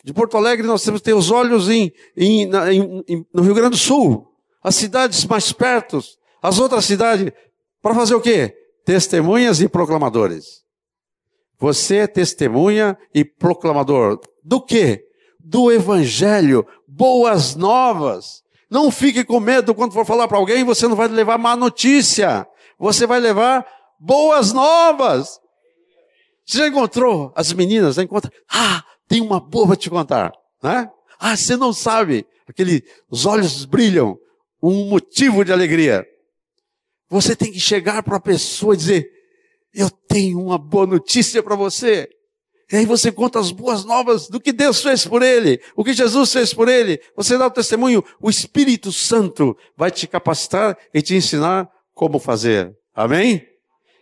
De 0.03 0.13
Porto 0.13 0.35
Alegre, 0.35 0.67
nós 0.67 0.83
temos 0.83 0.99
que 0.99 1.05
ter 1.05 1.13
os 1.13 1.31
olhos 1.31 1.69
em, 1.69 1.91
em, 2.17 2.49
em, 3.07 3.25
no 3.33 3.41
Rio 3.41 3.53
Grande 3.53 3.71
do 3.71 3.77
Sul, 3.77 4.27
as 4.61 4.75
cidades 4.75 5.25
mais 5.25 5.53
perto, 5.53 5.99
as 6.41 6.59
outras 6.59 6.83
cidades, 6.83 7.31
para 7.81 7.95
fazer 7.95 8.13
o 8.13 8.19
quê? 8.19 8.53
Testemunhas 8.85 9.61
e 9.61 9.69
proclamadores. 9.69 10.63
Você 11.57 11.97
é 11.97 12.07
testemunha 12.07 12.97
e 13.13 13.23
proclamador 13.23 14.19
do 14.43 14.61
quê? 14.61 15.05
Do 15.39 15.71
Evangelho, 15.71 16.67
boas 16.85 17.55
novas. 17.55 18.42
Não 18.73 18.89
fique 18.89 19.23
com 19.23 19.39
medo 19.39 19.75
quando 19.75 19.93
for 19.93 20.03
falar 20.03 20.27
para 20.27 20.35
alguém, 20.35 20.63
você 20.63 20.87
não 20.87 20.95
vai 20.95 21.07
levar 21.07 21.37
má 21.37 21.55
notícia. 21.55 22.43
Você 22.79 23.05
vai 23.05 23.19
levar 23.19 23.63
boas 23.99 24.51
novas. 24.51 25.39
Você 26.43 26.57
já 26.57 26.67
encontrou 26.67 27.31
as 27.35 27.53
meninas? 27.53 27.97
Já 27.97 28.01
encontra? 28.01 28.31
Ah, 28.49 28.83
tem 29.07 29.21
uma 29.21 29.39
boa 29.39 29.67
para 29.67 29.75
te 29.75 29.91
contar, 29.91 30.33
né? 30.63 30.89
Ah, 31.19 31.37
você 31.37 31.55
não 31.55 31.71
sabe. 31.71 32.25
Aquele, 32.47 32.83
os 33.11 33.27
olhos 33.27 33.63
brilham, 33.63 34.17
um 34.59 34.89
motivo 34.89 35.45
de 35.45 35.53
alegria. 35.53 36.03
Você 37.11 37.35
tem 37.35 37.51
que 37.51 37.59
chegar 37.59 38.01
para 38.01 38.17
a 38.17 38.19
pessoa 38.19 38.73
e 38.73 38.77
dizer: 38.77 39.07
Eu 39.71 39.91
tenho 39.91 40.41
uma 40.41 40.57
boa 40.57 40.87
notícia 40.87 41.43
para 41.43 41.55
você. 41.55 42.09
E 42.71 42.77
aí 42.77 42.85
você 42.85 43.11
conta 43.11 43.39
as 43.39 43.51
boas 43.51 43.85
novas 43.85 44.27
do 44.27 44.39
que 44.39 44.51
Deus 44.51 44.81
fez 44.81 45.05
por 45.05 45.21
ele, 45.21 45.61
o 45.75 45.83
que 45.83 45.93
Jesus 45.93 46.31
fez 46.31 46.53
por 46.53 46.67
ele. 46.67 46.99
Você 47.15 47.37
dá 47.37 47.47
o 47.47 47.51
testemunho, 47.51 48.03
o 48.21 48.29
Espírito 48.29 48.91
Santo 48.91 49.55
vai 49.75 49.91
te 49.91 50.07
capacitar 50.07 50.77
e 50.93 51.01
te 51.01 51.15
ensinar 51.15 51.69
como 51.93 52.19
fazer. 52.19 52.75
Amém? 52.95 53.45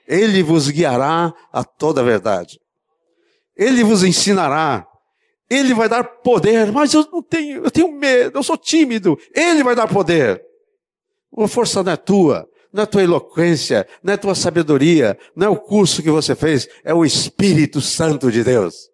Ele 0.07 0.43
vos 0.43 0.69
guiará 0.69 1.33
a 1.51 1.63
toda 1.63 2.01
a 2.01 2.03
verdade. 2.03 2.59
Ele 3.55 3.83
vos 3.83 4.03
ensinará. 4.03 4.87
Ele 5.49 5.73
vai 5.73 5.89
dar 5.89 6.03
poder, 6.03 6.71
mas 6.71 6.93
eu 6.93 7.05
não 7.11 7.21
tenho, 7.21 7.65
eu 7.65 7.71
tenho 7.71 7.91
medo, 7.91 8.37
eu 8.37 8.43
sou 8.43 8.57
tímido. 8.57 9.19
Ele 9.35 9.63
vai 9.63 9.75
dar 9.75 9.87
poder. 9.87 10.41
A 11.37 11.47
força 11.47 11.83
não 11.83 11.91
é 11.91 11.97
tua, 11.97 12.47
não 12.73 12.83
é 12.83 12.85
tua 12.85 13.03
eloquência, 13.03 13.87
não 14.01 14.13
é 14.13 14.17
tua 14.17 14.33
sabedoria, 14.33 15.17
não 15.35 15.47
é 15.47 15.49
o 15.49 15.57
curso 15.57 16.01
que 16.01 16.09
você 16.09 16.35
fez, 16.35 16.67
é 16.83 16.93
o 16.93 17.03
Espírito 17.03 17.81
Santo 17.81 18.31
de 18.31 18.43
Deus. 18.43 18.89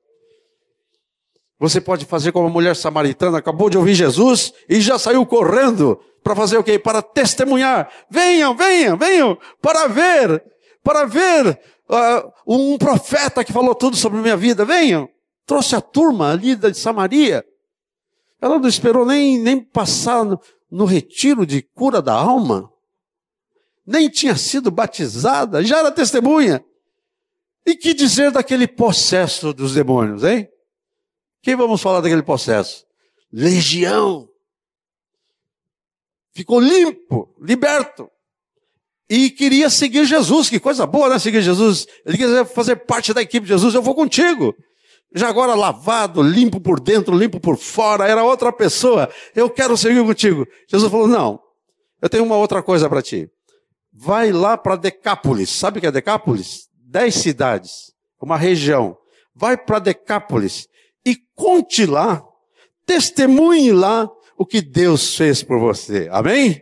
Você 1.60 1.82
pode 1.82 2.06
fazer 2.06 2.32
como 2.32 2.48
a 2.48 2.52
mulher 2.52 2.76
samaritana, 2.76 3.38
acabou 3.38 3.70
de 3.70 3.78
ouvir 3.78 3.94
Jesus 3.96 4.54
e 4.70 4.80
já 4.80 5.00
saiu 5.00 5.26
correndo 5.26 6.00
para 6.24 6.36
fazer 6.36 6.58
o 6.58 6.64
quê? 6.64 6.78
Para 6.78 7.02
testemunhar. 7.02 7.90
Venham, 8.10 8.56
venham, 8.56 8.98
venham, 8.98 9.38
para 9.62 9.88
ver, 9.88 10.44
para 10.84 11.06
ver 11.06 11.60
uh, 11.90 12.32
um 12.46 12.78
profeta 12.78 13.44
que 13.44 13.54
falou 13.54 13.74
tudo 13.74 13.96
sobre 13.96 14.20
a 14.20 14.22
minha 14.22 14.38
vida. 14.38 14.66
Venham. 14.66 15.10
Trouxe 15.48 15.76
a 15.76 15.82
turma 15.82 16.32
ali 16.32 16.56
de 16.56 16.74
Samaria. 16.76 17.44
Ela 18.40 18.60
não 18.60 18.68
esperou 18.68 19.06
nem, 19.06 19.40
nem 19.40 19.60
passar 19.60 20.24
no, 20.24 20.40
no 20.70 20.86
retiro 20.86 21.46
de 21.46 21.64
cura 21.74 22.02
da 22.02 22.14
alma 22.14 22.70
nem 23.88 24.10
tinha 24.10 24.36
sido 24.36 24.70
batizada, 24.70 25.64
já 25.64 25.80
era 25.80 25.92
testemunha. 25.92 26.64
E 27.66 27.74
que 27.74 27.94
dizer 27.94 28.32
daquele 28.32 28.68
processo 28.68 29.54
dos 29.54 29.74
demônios, 29.74 30.26
hein? 30.26 30.50
Quem 31.42 31.56
vamos 31.56 31.82
falar 31.82 32.02
daquele 32.02 32.22
processo? 32.22 32.86
Legião. 33.32 34.28
Ficou 36.34 36.60
limpo, 36.60 37.34
liberto. 37.42 38.10
E 39.10 39.30
queria 39.30 39.70
seguir 39.70 40.06
Jesus, 40.06 40.50
que 40.50 40.60
coisa 40.60 40.86
boa, 40.86 41.08
né? 41.08 41.18
Seguir 41.18 41.42
Jesus. 41.42 41.88
Ele 42.06 42.18
queria 42.18 42.44
fazer 42.44 42.76
parte 42.76 43.14
da 43.14 43.22
equipe 43.22 43.46
de 43.46 43.54
Jesus, 43.54 43.74
eu 43.74 43.82
vou 43.82 43.96
contigo. 43.96 44.54
Já 45.16 45.30
agora 45.30 45.56
lavado, 45.56 46.22
limpo 46.22 46.60
por 46.60 46.82
dentro, 46.82 47.18
limpo 47.18 47.40
por 47.40 47.58
fora, 47.58 48.06
era 48.06 48.24
outra 48.24 48.52
pessoa. 48.52 49.10
Eu 49.34 49.50
quero 49.50 49.78
seguir 49.78 50.04
contigo. 50.04 50.46
Jesus 50.70 50.92
falou: 50.92 51.08
Não, 51.08 51.40
eu 52.02 52.10
tenho 52.10 52.26
uma 52.26 52.36
outra 52.36 52.62
coisa 52.62 52.90
para 52.90 53.02
ti 53.02 53.30
vai 53.98 54.32
lá 54.32 54.56
para 54.56 54.76
Decápolis. 54.76 55.50
Sabe 55.50 55.80
o 55.80 55.82
que 55.82 55.88
é 55.88 55.92
Decápolis? 55.92 56.68
Dez 56.74 57.16
cidades, 57.16 57.92
uma 58.22 58.38
região. 58.38 58.96
Vai 59.36 59.58
para 59.58 59.80
Decápolis 59.80 60.68
e 61.06 61.18
conte 61.36 61.86
lá, 61.86 62.24
testemunhe 62.86 63.72
lá 63.72 64.10
o 64.38 64.46
que 64.46 64.62
Deus 64.62 65.16
fez 65.16 65.42
por 65.42 65.60
você. 65.60 66.08
Amém? 66.12 66.62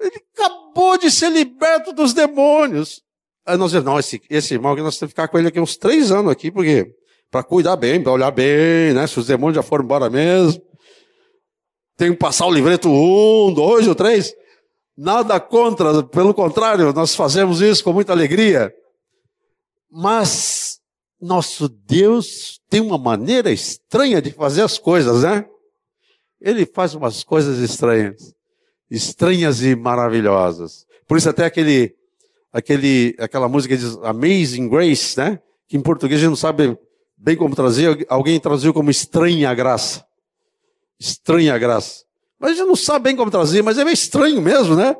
Ele 0.00 0.20
acabou 0.34 0.96
de 0.96 1.10
ser 1.10 1.30
liberto 1.30 1.92
dos 1.92 2.14
demônios. 2.14 3.02
Aí 3.44 3.56
nós 3.56 3.70
dizemos, 3.70 3.84
não, 3.84 3.98
esse, 3.98 4.20
esse 4.30 4.54
irmão 4.54 4.72
aqui 4.72 4.82
nós 4.82 4.98
temos 4.98 5.12
que 5.12 5.20
ficar 5.20 5.28
com 5.28 5.38
ele 5.38 5.48
aqui 5.48 5.60
uns 5.60 5.76
três 5.76 6.10
anos 6.10 6.32
aqui, 6.32 6.50
porque 6.50 6.94
para 7.30 7.42
cuidar 7.42 7.76
bem, 7.76 8.02
para 8.02 8.12
olhar 8.12 8.30
bem, 8.30 8.94
né? 8.94 9.06
Se 9.06 9.18
os 9.18 9.26
demônios 9.26 9.56
já 9.56 9.62
foram 9.62 9.84
embora 9.84 10.08
mesmo. 10.08 10.62
Tem 11.96 12.10
que 12.12 12.18
passar 12.18 12.46
o 12.46 12.52
livreto 12.52 12.88
um, 12.88 13.52
dois 13.52 13.86
ou 13.86 13.94
três. 13.94 14.34
Nada 15.02 15.40
contra, 15.40 16.02
pelo 16.02 16.34
contrário, 16.34 16.92
nós 16.92 17.14
fazemos 17.14 17.62
isso 17.62 17.82
com 17.82 17.90
muita 17.90 18.12
alegria. 18.12 18.70
Mas 19.90 20.78
nosso 21.18 21.70
Deus 21.70 22.60
tem 22.68 22.82
uma 22.82 22.98
maneira 22.98 23.50
estranha 23.50 24.20
de 24.20 24.30
fazer 24.30 24.60
as 24.60 24.78
coisas, 24.78 25.22
né? 25.22 25.46
Ele 26.38 26.66
faz 26.66 26.94
umas 26.94 27.24
coisas 27.24 27.56
estranhas, 27.60 28.34
estranhas 28.90 29.62
e 29.62 29.74
maravilhosas. 29.74 30.84
Por 31.08 31.16
isso 31.16 31.30
até 31.30 31.46
aquele, 31.46 31.94
aquele, 32.52 33.16
aquela 33.18 33.48
música 33.48 33.74
diz 33.74 33.96
Amazing 34.02 34.68
Grace, 34.68 35.16
né? 35.16 35.40
Que 35.66 35.78
em 35.78 35.80
português 35.80 36.20
a 36.20 36.24
gente 36.24 36.28
não 36.28 36.36
sabe 36.36 36.76
bem 37.16 37.38
como 37.38 37.56
traduzir. 37.56 38.04
Alguém 38.06 38.38
traduziu 38.38 38.74
como 38.74 38.90
estranha 38.90 39.54
graça. 39.54 40.04
Estranha 40.98 41.56
graça. 41.56 42.04
Mas 42.40 42.52
a 42.52 42.54
gente 42.54 42.66
não 42.66 42.76
sabe 42.76 43.04
bem 43.04 43.16
como 43.16 43.30
traduzir, 43.30 43.62
mas 43.62 43.76
é 43.76 43.84
meio 43.84 43.92
estranho 43.92 44.40
mesmo, 44.40 44.74
né? 44.74 44.96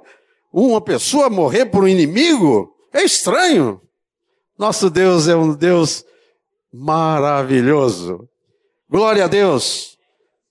Uma 0.53 0.81
pessoa 0.81 1.31
morrer 1.31 1.65
por 1.67 1.85
um 1.85 1.89
inimigo 1.89 2.71
é 2.93 3.03
estranho. 3.03 3.81
Nosso 4.59 4.91
Deus 4.91 5.27
é 5.27 5.35
um 5.35 5.55
Deus 5.55 6.05
maravilhoso. 6.71 8.29
Glória 8.91 9.25
a 9.25 9.29
Deus. 9.29 9.97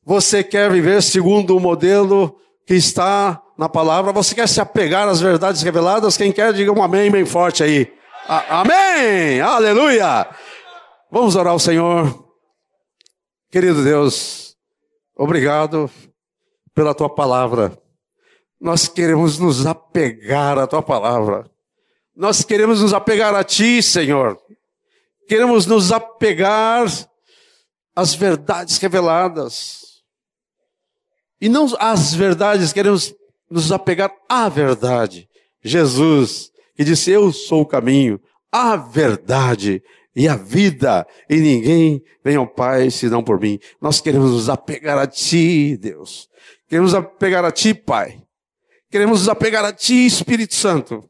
Você 0.03 0.43
quer 0.43 0.71
viver 0.71 1.03
segundo 1.03 1.55
o 1.55 1.59
modelo 1.59 2.35
que 2.65 2.73
está 2.73 3.39
na 3.55 3.69
palavra? 3.69 4.11
Você 4.11 4.33
quer 4.33 4.49
se 4.49 4.59
apegar 4.59 5.07
às 5.07 5.21
verdades 5.21 5.61
reveladas? 5.61 6.17
Quem 6.17 6.31
quer, 6.31 6.53
diga 6.53 6.71
um 6.71 6.81
amém 6.81 7.11
bem 7.11 7.25
forte 7.25 7.61
aí. 7.61 7.93
A 8.27 8.61
amém! 8.61 9.41
Aleluia! 9.41 10.27
Vamos 11.11 11.35
orar 11.35 11.53
ao 11.53 11.59
Senhor. 11.59 12.27
Querido 13.51 13.83
Deus, 13.83 14.55
obrigado 15.15 15.89
pela 16.79 16.95
tua 16.95 17.09
palavra. 17.09 17.77
Nós 18.57 18.87
queremos 18.87 19.37
nos 19.37 19.65
apegar 19.65 20.57
à 20.57 20.65
tua 20.65 20.81
palavra. 20.81 21.51
Nós 22.15 22.41
queremos 22.41 22.81
nos 22.81 22.93
apegar 22.93 23.35
a 23.35 23.43
ti, 23.43 23.83
Senhor. 23.83 24.39
Queremos 25.27 25.65
nos 25.65 25.91
apegar 25.91 26.87
às 27.93 28.13
verdades 28.15 28.77
reveladas. 28.77 29.81
E 31.41 31.49
não 31.49 31.67
às 31.77 32.13
verdades, 32.13 32.71
queremos 32.71 33.13
nos 33.51 33.73
apegar 33.73 34.15
à 34.29 34.47
verdade. 34.47 35.27
Jesus, 35.61 36.49
que 36.77 36.85
disse: 36.85 37.11
Eu 37.11 37.33
sou 37.33 37.63
o 37.63 37.67
caminho, 37.67 38.21
a 38.49 38.77
verdade 38.77 39.83
e 40.15 40.29
a 40.29 40.37
vida, 40.37 41.05
e 41.29 41.35
ninguém 41.35 42.01
vem 42.23 42.37
ao 42.37 42.47
Pai 42.47 42.89
senão 42.89 43.21
por 43.21 43.37
mim. 43.37 43.59
Nós 43.81 43.99
queremos 43.99 44.31
nos 44.31 44.47
apegar 44.47 44.97
a 44.97 45.05
Ti, 45.05 45.75
Deus. 45.75 46.29
Queremos 46.69 46.93
apegar 46.93 47.43
a 47.43 47.51
Ti, 47.51 47.73
Pai. 47.73 48.21
Queremos 48.91 49.27
apegar 49.27 49.65
a 49.65 49.73
Ti, 49.73 50.05
Espírito 50.05 50.53
Santo. 50.53 51.03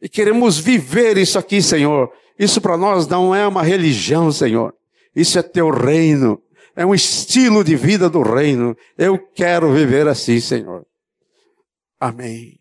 E 0.00 0.08
queremos 0.08 0.58
viver 0.58 1.16
isso 1.16 1.38
aqui, 1.38 1.62
Senhor. 1.62 2.12
Isso 2.38 2.60
para 2.60 2.76
nós 2.76 3.06
não 3.06 3.34
é 3.34 3.46
uma 3.48 3.62
religião, 3.62 4.30
Senhor. 4.30 4.74
Isso 5.16 5.38
é 5.38 5.42
Teu 5.42 5.70
reino. 5.70 6.40
É 6.76 6.84
um 6.84 6.94
estilo 6.94 7.64
de 7.64 7.74
vida 7.76 8.08
do 8.10 8.22
reino. 8.22 8.76
Eu 8.96 9.18
quero 9.18 9.72
viver 9.72 10.06
assim, 10.06 10.38
Senhor. 10.38 10.86
Amém. 11.98 12.59